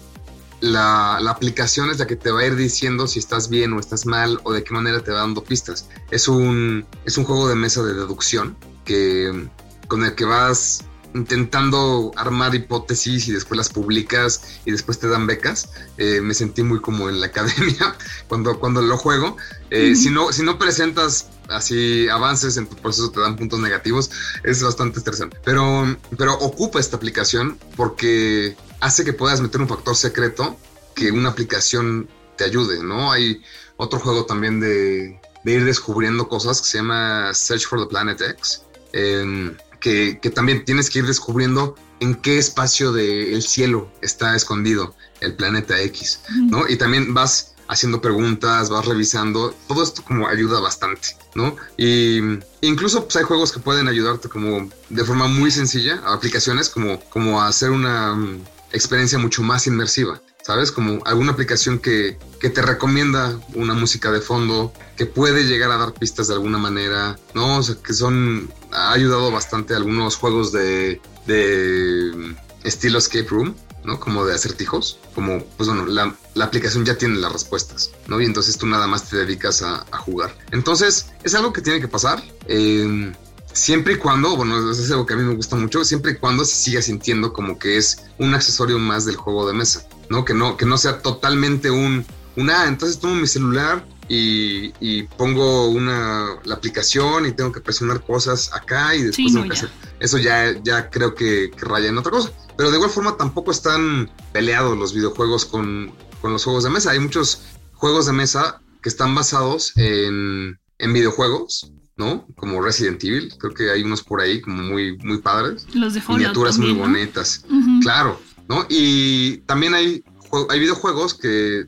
la, 0.62 1.20
la, 1.22 1.32
aplicación 1.32 1.90
es 1.90 2.00
la 2.00 2.08
que 2.08 2.16
te 2.16 2.32
va 2.32 2.40
a 2.40 2.46
ir 2.46 2.56
diciendo 2.56 3.06
si 3.06 3.20
estás 3.20 3.50
bien 3.50 3.74
o 3.74 3.80
estás 3.80 4.06
mal 4.06 4.40
o 4.44 4.54
de 4.54 4.64
qué 4.64 4.74
manera 4.74 5.02
te 5.02 5.12
va 5.12 5.20
dando 5.20 5.44
pistas. 5.44 5.90
Es 6.10 6.28
un, 6.28 6.86
es 7.06 7.18
un 7.18 7.26
juego 7.26 7.50
de 7.50 7.56
mesa 7.56 7.84
de 7.84 7.94
deducción 7.94 8.56
que, 8.86 9.50
con 9.88 10.06
el 10.06 10.16
que 10.16 10.24
vas 10.24 10.86
intentando 11.14 12.12
armar 12.16 12.56
hipótesis 12.56 13.28
y 13.28 13.32
después 13.32 13.58
las 13.58 13.70
publicas 13.70 14.60
y 14.66 14.72
después 14.72 15.00
te 15.00 15.08
dan 15.08 15.28
becas. 15.28 15.70
Eh, 15.98 16.22
me 16.22 16.34
sentí 16.34 16.64
muy 16.64 16.82
como 16.82 17.10
en 17.10 17.20
la 17.20 17.28
academia 17.34 17.96
cuando, 18.28 18.60
cuando 18.60 18.82
lo 18.82 18.98
juego. 18.98 19.38
Eh, 19.70 19.96
si, 19.96 20.10
no, 20.10 20.32
si 20.32 20.44
no 20.44 20.58
presentas 20.58 21.30
así 21.50 22.08
avances 22.10 22.58
en 22.58 22.68
tu 22.68 22.76
proceso, 22.76 23.12
te 23.12 23.20
dan 23.20 23.36
puntos 23.36 23.60
negativos, 23.60 24.12
es 24.44 24.64
bastante 24.64 25.00
estresante. 25.00 25.38
Pero, 25.44 25.98
pero 26.18 26.34
ocupa 26.36 26.80
esta 26.80 26.98
aplicación 26.98 27.58
porque 27.76 28.56
hace 28.80 29.04
que 29.04 29.14
puedas 29.14 29.42
meter 29.42 29.62
un 29.62 29.68
factor 29.68 29.96
secreto 29.96 30.58
que 30.96 31.12
una 31.12 31.30
aplicación 31.30 32.08
te 32.38 32.44
ayude, 32.44 32.84
¿no? 32.84 33.12
Hay 33.12 33.42
otro 33.78 34.00
juego 34.00 34.26
también 34.26 34.60
de, 34.60 35.20
de 35.44 35.52
ir 35.52 35.66
descubriendo 35.66 36.28
cosas 36.28 36.62
que 36.62 36.68
se 36.68 36.78
llama 36.78 37.34
Search 37.34 37.68
for 37.68 37.80
the 37.80 37.88
Planet 37.88 38.22
X. 38.22 38.64
Eh, 38.94 39.56
que, 39.84 40.32
también 40.34 40.64
tienes 40.64 40.90
que 40.90 41.00
ir 41.00 41.06
descubriendo 41.06 41.76
en 42.00 42.16
qué 42.16 42.38
espacio 42.38 42.94
del 42.94 43.42
cielo 43.42 43.92
está 44.02 44.36
escondido 44.36 44.96
el 45.20 45.36
planeta 45.36 45.80
X, 45.82 46.22
¿no? 46.50 46.68
Y 46.68 46.78
también 46.78 47.14
vas 47.14 47.54
haciendo 47.68 48.02
preguntas, 48.02 48.70
vas 48.70 48.86
revisando, 48.86 49.54
todo 49.68 49.84
esto 49.84 50.04
como 50.04 50.28
ayuda 50.28 50.60
bastante, 50.62 51.10
¿no? 51.36 51.56
Y 51.78 52.20
incluso 52.62 53.04
pues, 53.04 53.18
hay 53.18 53.24
juegos 53.24 53.52
que 53.52 53.60
pueden 53.60 53.88
ayudarte 53.90 54.30
como 54.30 54.70
de 54.90 55.04
forma 55.04 55.28
muy 55.28 55.52
sencilla, 55.52 56.02
aplicaciones 56.06 56.70
como, 56.70 57.00
como 57.10 57.42
hacer 57.42 57.72
una 57.72 58.16
mm, 58.16 58.42
experiencia 58.72 59.20
mucho 59.20 59.44
más 59.44 59.68
inmersiva. 59.68 60.22
¿sabes? 60.44 60.74
Como 60.74 61.02
alguna 61.06 61.32
aplicación 61.32 61.80
que, 61.80 62.18
que, 62.42 62.50
te 62.50 62.62
recomienda 62.62 63.40
una 63.54 63.74
música 63.74 64.12
de 64.12 64.20
fondo, 64.20 64.74
que 64.98 65.06
puede 65.06 65.46
llegar 65.46 65.72
a 65.72 65.78
dar 65.78 65.94
pistas 65.94 66.28
de 66.28 66.34
alguna 66.34 66.58
manera, 66.58 67.18
¿no? 67.34 67.60
O 67.60 67.64
sea, 67.64 67.76
que 67.76 67.94
son, 67.94 68.52
ha 68.74 68.94
ayudado 68.94 69.32
bastante 69.32 69.76
algunos 69.76 70.16
juegos 70.16 70.52
de, 70.52 71.02
de 71.28 72.36
estilo 72.64 72.98
escape 72.98 73.28
room, 73.30 73.56
¿no? 73.84 74.00
Como 74.00 74.26
de 74.26 74.34
acertijos, 74.34 75.00
como, 75.16 75.44
pues 75.58 75.70
bueno, 75.70 75.86
la, 75.86 76.16
la, 76.34 76.46
aplicación 76.46 76.86
ya 76.86 76.98
tiene 76.98 77.20
las 77.20 77.32
respuestas, 77.32 77.92
¿no? 78.08 78.22
Y 78.22 78.26
entonces 78.26 78.58
tú 78.58 78.66
nada 78.66 78.88
más 78.88 79.10
te 79.10 79.18
dedicas 79.18 79.62
a, 79.62 79.86
a 79.92 79.98
jugar. 79.98 80.36
Entonces, 80.52 81.08
es 81.24 81.36
algo 81.36 81.54
que 81.54 81.62
tiene 81.62 81.82
que 81.82 81.88
pasar. 81.88 82.24
Eh, 82.48 83.14
siempre 83.54 83.94
y 83.94 83.98
cuando, 83.98 84.36
bueno, 84.36 84.72
es 84.72 84.92
algo 84.92 85.06
que 85.06 85.14
a 85.14 85.18
mí 85.18 85.24
me 85.24 85.36
gusta 85.36 85.56
mucho, 85.56 85.84
siempre 85.86 86.14
y 86.14 86.16
cuando 86.16 86.44
se 86.44 86.56
siga 86.56 86.82
sintiendo 86.82 87.32
como 87.32 87.60
que 87.60 87.78
es 87.78 88.04
un 88.18 88.34
accesorio 88.34 88.80
más 88.80 89.06
del 89.06 89.16
juego 89.16 89.48
de 89.48 89.54
mesa, 89.54 89.88
¿no? 90.10 90.26
Que 90.26 90.34
no, 90.34 90.58
que 90.58 90.66
no 90.66 90.78
sea 90.78 91.02
totalmente 91.02 91.70
un, 91.70 92.06
una, 92.36 92.64
ah, 92.64 92.68
entonces 92.68 93.00
tomo 93.00 93.16
mi 93.16 93.28
celular 93.28 93.86
y, 94.10 94.74
y, 94.80 95.04
pongo 95.04 95.70
una, 95.70 96.40
la 96.44 96.56
aplicación 96.56 97.26
y 97.26 97.32
tengo 97.32 97.52
que 97.52 97.62
presionar 97.62 98.02
cosas 98.02 98.52
acá 98.54 98.96
y 98.96 99.04
después 99.04 99.34
tengo 99.34 99.48
que 99.48 99.54
hacer. 99.54 99.70
Eso 100.00 100.18
ya, 100.18 100.54
ya 100.64 100.90
creo 100.90 101.16
que, 101.16 101.52
que, 101.52 101.66
raya 101.66 101.90
en 101.90 101.98
otra 101.98 102.12
cosa. 102.12 102.32
Pero 102.58 102.70
de 102.70 102.76
igual 102.78 102.92
forma 102.92 103.18
tampoco 103.18 103.52
están 103.52 104.12
peleados 104.32 104.78
los 104.78 104.94
videojuegos 104.94 105.46
con, 105.46 105.94
con 106.22 106.34
los 106.34 106.44
juegos 106.44 106.64
de 106.64 106.70
mesa. 106.70 106.92
Hay 106.92 107.00
muchos 107.00 107.44
juegos 107.74 108.06
de 108.06 108.14
mesa 108.14 108.62
que 108.82 108.90
están 108.90 109.16
basados 109.16 109.74
en, 109.78 110.60
en 110.78 110.94
videojuegos 110.94 111.72
¿no? 111.96 112.28
Como 112.36 112.62
Resident 112.62 113.04
Evil, 113.04 113.32
creo 113.38 113.54
que 113.54 113.72
hay 113.72 113.84
unos 113.84 114.04
por 114.04 114.22
ahí 114.22 114.42
como 114.42 114.64
muy, 114.64 114.98
muy 114.98 115.20
padres. 115.20 115.68
Los 115.74 115.94
de 115.94 116.02
Miniaturas 116.08 116.58
muy 116.58 116.74
bonitas, 116.74 117.46
claro, 117.82 118.20
¿no? 118.50 118.66
Y 118.70 119.38
también 119.46 119.74
hay, 119.74 120.04
hay 120.50 120.60
videojuegos 120.60 121.14
que, 121.14 121.68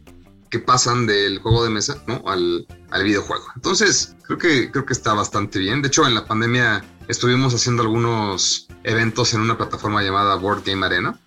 que 0.56 0.60
pasan 0.60 1.06
del 1.06 1.40
juego 1.40 1.66
de 1.66 1.70
mesa, 1.70 2.02
¿no? 2.08 2.24
Al, 2.26 2.66
al, 2.92 3.04
videojuego. 3.04 3.44
Entonces, 3.58 4.16
creo 4.24 4.38
que, 4.38 4.72
creo 4.72 4.86
que 4.86 4.94
está 4.94 5.14
bastante 5.14 5.60
bien. 5.60 5.82
De 5.82 5.90
hecho, 5.90 6.08
en 6.08 6.16
la 6.16 6.26
pandemia 6.26 6.82
estuvimos 7.10 7.54
haciendo 7.54 7.84
algunos 7.84 8.70
eventos 8.86 9.34
en 9.34 9.42
una 9.42 9.58
plataforma 9.58 10.02
llamada 10.02 10.36
Board 10.36 10.64
Game 10.66 10.86
Arena. 10.86 11.20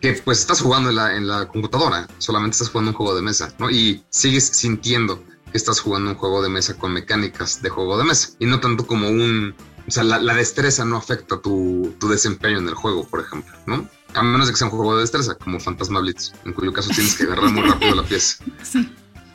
Que 0.00 0.14
pues 0.14 0.40
estás 0.40 0.62
jugando 0.62 0.88
en 0.88 0.96
la, 0.96 1.14
en 1.14 1.28
la 1.28 1.46
computadora, 1.46 2.08
solamente 2.16 2.54
estás 2.54 2.70
jugando 2.70 2.92
un 2.92 2.96
juego 2.96 3.14
de 3.14 3.22
mesa, 3.22 3.54
¿no? 3.58 3.70
Y 3.70 4.02
sigues 4.08 4.46
sintiendo 4.46 5.22
estás 5.52 5.80
jugando 5.80 6.10
un 6.10 6.16
juego 6.16 6.42
de 6.42 6.48
mesa 6.48 6.78
con 6.78 6.94
mecánicas 6.94 7.60
de 7.60 7.68
juego 7.68 7.98
de 7.98 8.04
mesa 8.04 8.30
y 8.38 8.46
no 8.46 8.60
tanto 8.60 8.86
como 8.86 9.08
un... 9.08 9.54
O 9.86 9.90
sea, 9.90 10.04
la, 10.04 10.34
destreza 10.34 10.86
no 10.86 10.96
afecta 10.96 11.40
tu, 11.40 11.94
tu, 11.98 12.08
desempeño 12.08 12.58
en 12.58 12.68
el 12.68 12.74
juego, 12.74 13.04
por 13.06 13.20
ejemplo, 13.20 13.52
¿no? 13.66 13.86
A 14.14 14.22
menos 14.22 14.46
de 14.46 14.52
que 14.52 14.58
sea 14.58 14.66
un 14.66 14.72
juego 14.72 14.94
de 14.96 15.02
destreza, 15.02 15.34
como 15.36 15.58
Fantasma 15.58 16.00
Blitz, 16.00 16.32
en 16.44 16.52
cuyo 16.52 16.72
caso 16.72 16.90
tienes 16.94 17.16
que 17.16 17.24
agarrar 17.24 17.50
muy 17.50 17.62
rápido 17.62 17.94
la 17.94 18.02
pieza. 18.02 18.44
Sí. 18.62 18.90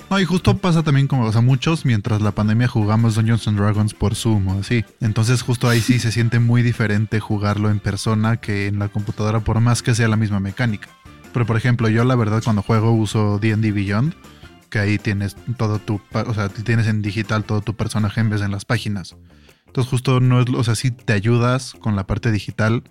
No, 0.09 0.17
y 0.21 0.25
justo 0.25 0.57
pasa 0.57 0.83
también 0.83 1.07
como, 1.07 1.25
o 1.25 1.31
sea, 1.33 1.41
muchos 1.41 1.83
mientras 1.83 2.21
la 2.21 2.31
pandemia 2.31 2.69
jugamos 2.69 3.15
Dungeons 3.15 3.45
and 3.49 3.59
Dragons 3.59 3.93
por 3.93 4.15
Zoom 4.15 4.47
o 4.47 4.59
así. 4.59 4.85
Entonces 5.01 5.41
justo 5.41 5.67
ahí 5.67 5.81
sí 5.81 5.99
se 5.99 6.13
siente 6.13 6.39
muy 6.39 6.61
diferente 6.61 7.19
jugarlo 7.19 7.69
en 7.69 7.81
persona 7.81 8.37
que 8.37 8.67
en 8.67 8.79
la 8.79 8.87
computadora, 8.87 9.41
por 9.41 9.59
más 9.59 9.81
que 9.81 9.95
sea 9.95 10.07
la 10.07 10.15
misma 10.15 10.39
mecánica. 10.39 10.87
Pero 11.33 11.45
por 11.45 11.57
ejemplo, 11.57 11.89
yo 11.89 12.05
la 12.05 12.15
verdad 12.15 12.41
cuando 12.41 12.61
juego 12.61 12.93
uso 12.93 13.37
D&D 13.39 13.73
Beyond 13.73 14.15
que 14.69 14.79
ahí 14.79 14.97
tienes 14.97 15.35
todo 15.57 15.79
tu, 15.79 15.99
o 16.13 16.33
sea, 16.33 16.49
tienes 16.49 16.87
en 16.87 17.01
digital 17.01 17.43
todo 17.43 17.61
tu 17.61 17.75
personaje 17.75 18.21
en 18.21 18.29
vez 18.29 18.39
de 18.39 18.45
en 18.45 18.51
las 18.53 18.65
páginas. 18.65 19.15
Entonces 19.65 19.89
justo 19.89 20.19
no 20.19 20.39
es, 20.39 20.49
o 20.49 20.63
sea, 20.63 20.75
sí 20.75 20.91
te 20.91 21.13
ayudas 21.13 21.73
con 21.79 21.95
la 21.95 22.07
parte 22.07 22.31
digital, 22.31 22.83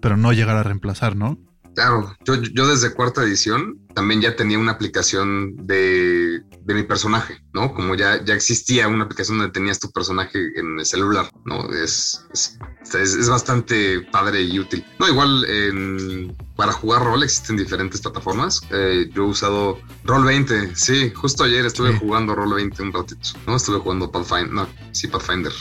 pero 0.00 0.16
no 0.16 0.32
llegar 0.32 0.56
a 0.56 0.62
reemplazar, 0.62 1.16
¿no? 1.16 1.38
Claro, 1.74 2.16
yo, 2.24 2.34
yo 2.34 2.66
desde 2.66 2.92
cuarta 2.92 3.22
edición 3.22 3.78
también 3.94 4.20
ya 4.20 4.34
tenía 4.34 4.58
una 4.58 4.72
aplicación 4.72 5.54
de, 5.66 6.40
de, 6.62 6.74
mi 6.74 6.82
personaje, 6.82 7.42
¿no? 7.52 7.72
Como 7.74 7.94
ya, 7.94 8.22
ya 8.24 8.34
existía 8.34 8.88
una 8.88 9.04
aplicación 9.04 9.38
donde 9.38 9.52
tenías 9.52 9.78
tu 9.78 9.90
personaje 9.90 10.38
en 10.56 10.80
el 10.80 10.86
celular, 10.86 11.30
¿no? 11.44 11.72
Es, 11.72 12.24
es, 12.32 12.58
es, 12.94 13.28
bastante 13.28 14.00
padre 14.00 14.42
y 14.42 14.58
útil. 14.58 14.84
No, 14.98 15.08
igual 15.08 15.44
en, 15.44 16.36
para 16.56 16.72
jugar 16.72 17.04
rol 17.04 17.22
existen 17.22 17.56
diferentes 17.56 18.00
plataformas. 18.00 18.62
Eh, 18.70 19.08
yo 19.14 19.24
he 19.24 19.28
usado 19.28 19.78
Roll 20.04 20.24
20, 20.24 20.74
sí, 20.74 21.12
justo 21.14 21.44
ayer 21.44 21.64
estuve 21.64 21.92
sí. 21.92 21.98
jugando 22.00 22.34
Roll 22.34 22.54
20 22.54 22.82
un 22.82 22.92
ratito, 22.92 23.28
¿no? 23.46 23.56
Estuve 23.56 23.78
jugando 23.78 24.10
Pathfinder, 24.10 24.52
no, 24.52 24.68
sí, 24.92 25.06
Pathfinder. 25.06 25.52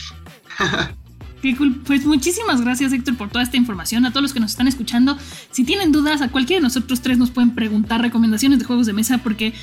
Qué 1.41 1.55
cool. 1.55 1.81
Pues 1.85 2.05
muchísimas 2.05 2.61
gracias, 2.61 2.91
Héctor, 2.91 3.17
por 3.17 3.29
toda 3.29 3.43
esta 3.43 3.57
información. 3.57 4.05
A 4.05 4.11
todos 4.11 4.23
los 4.23 4.33
que 4.33 4.39
nos 4.39 4.51
están 4.51 4.67
escuchando, 4.67 5.17
si 5.51 5.63
tienen 5.63 5.91
dudas, 5.91 6.21
a 6.21 6.29
cualquiera 6.29 6.59
de 6.59 6.63
nosotros 6.63 7.01
tres 7.01 7.17
nos 7.17 7.31
pueden 7.31 7.55
preguntar 7.55 8.01
recomendaciones 8.01 8.59
de 8.59 8.65
juegos 8.65 8.85
de 8.87 8.93
mesa 8.93 9.19
porque 9.19 9.53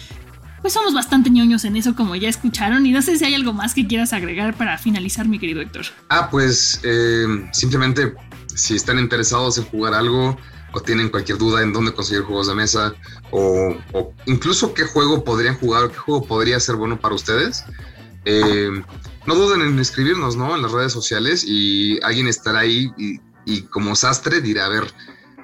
pues 0.62 0.72
somos 0.72 0.94
bastante 0.94 1.30
ñoños 1.30 1.64
en 1.64 1.76
eso, 1.76 1.94
como 1.94 2.16
ya 2.16 2.28
escucharon. 2.28 2.86
Y 2.86 2.92
no 2.92 3.02
sé 3.02 3.16
si 3.16 3.24
hay 3.24 3.34
algo 3.34 3.52
más 3.52 3.74
que 3.74 3.86
quieras 3.86 4.12
agregar 4.12 4.56
para 4.56 4.78
finalizar, 4.78 5.28
mi 5.28 5.38
querido 5.38 5.60
Héctor. 5.60 5.86
Ah, 6.08 6.28
pues 6.30 6.80
eh, 6.82 7.26
simplemente 7.52 8.14
si 8.54 8.74
están 8.74 8.98
interesados 8.98 9.58
en 9.58 9.64
jugar 9.64 9.94
algo 9.94 10.36
o 10.72 10.80
tienen 10.80 11.08
cualquier 11.08 11.38
duda 11.38 11.62
en 11.62 11.72
dónde 11.72 11.92
conseguir 11.92 12.24
juegos 12.24 12.48
de 12.48 12.54
mesa 12.54 12.94
o, 13.30 13.76
incluso 14.26 14.74
qué 14.74 14.84
juego 14.84 15.24
podrían 15.24 15.56
jugar 15.56 15.84
o 15.84 15.88
qué 15.90 15.96
juego 15.96 16.26
podría 16.26 16.58
ser 16.58 16.76
bueno 16.76 16.98
para 16.98 17.14
ustedes. 17.14 17.64
Eh, 18.24 18.82
no 19.26 19.34
duden 19.34 19.62
en 19.62 19.78
escribirnos, 19.78 20.36
¿no? 20.36 20.54
En 20.54 20.62
las 20.62 20.72
redes 20.72 20.92
sociales 20.92 21.44
y 21.46 21.98
alguien 22.02 22.28
estará 22.28 22.60
ahí 22.60 22.90
y, 22.96 23.20
y, 23.44 23.62
como 23.62 23.94
sastre 23.96 24.40
dirá, 24.40 24.66
a 24.66 24.68
ver, 24.68 24.92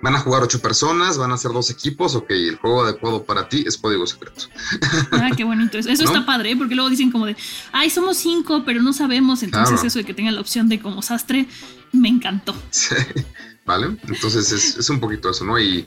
van 0.03 0.17
a 0.17 0.19
jugar 0.19 0.43
ocho 0.43 0.61
personas, 0.61 1.17
van 1.17 1.31
a 1.31 1.37
ser 1.37 1.53
dos 1.53 1.71
equipos, 1.71 2.15
ok, 2.17 2.31
el 2.31 2.57
juego 2.57 2.83
adecuado 2.83 3.25
para 3.25 3.49
ti 3.49 3.65
es 3.67 3.79
código 3.79 4.07
secreto. 4.07 4.47
Ah, 5.13 5.31
qué 5.37 5.45
bonito. 5.45 5.79
Eso 5.79 5.89
¿No? 5.89 6.11
está 6.11 6.27
padre, 6.27 6.53
¿eh? 6.53 6.57
porque 6.57 6.75
luego 6.75 6.91
dicen 6.91 7.13
como 7.13 7.27
de, 7.27 7.37
ay, 7.73 7.91
somos 7.91 8.17
cinco, 8.17 8.65
pero 8.65 8.83
no 8.83 8.93
sabemos. 8.93 9.43
Entonces 9.43 9.75
claro. 9.75 9.87
eso 9.87 9.99
de 9.99 10.05
que 10.05 10.15
tengan 10.15 10.35
la 10.35 10.41
opción 10.41 10.69
de 10.69 10.81
como 10.81 11.03
sastre, 11.03 11.47
me 11.93 12.09
encantó. 12.09 12.55
Sí, 12.71 12.97
vale. 13.65 13.97
Entonces 14.09 14.51
es, 14.51 14.77
es 14.77 14.91
un 14.91 14.99
poquito 14.99 15.31
eso, 15.31 15.45
¿no? 15.45 15.61
Y, 15.61 15.87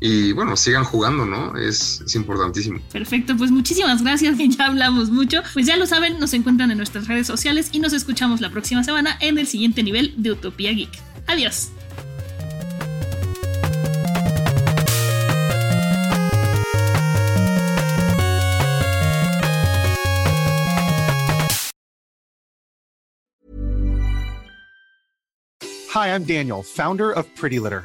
y 0.00 0.32
bueno, 0.32 0.56
sigan 0.56 0.84
jugando, 0.84 1.26
¿no? 1.26 1.56
Es, 1.56 2.00
es, 2.06 2.14
importantísimo. 2.14 2.80
Perfecto, 2.92 3.36
pues 3.36 3.50
muchísimas 3.50 4.02
gracias, 4.02 4.36
que 4.36 4.48
ya 4.48 4.66
hablamos 4.66 5.10
mucho. 5.10 5.42
Pues 5.52 5.66
ya 5.66 5.76
lo 5.76 5.86
saben, 5.86 6.20
nos 6.20 6.32
encuentran 6.34 6.70
en 6.70 6.76
nuestras 6.76 7.08
redes 7.08 7.26
sociales 7.26 7.70
y 7.72 7.80
nos 7.80 7.92
escuchamos 7.92 8.40
la 8.40 8.50
próxima 8.50 8.84
semana 8.84 9.18
en 9.20 9.38
el 9.38 9.46
siguiente 9.46 9.82
nivel 9.82 10.14
de 10.16 10.32
Utopía 10.32 10.72
Geek. 10.72 10.90
Adiós. 11.26 11.70
Hi, 25.90 26.14
I'm 26.14 26.22
Daniel, 26.22 26.62
founder 26.62 27.10
of 27.10 27.26
Pretty 27.34 27.58
Litter. 27.58 27.84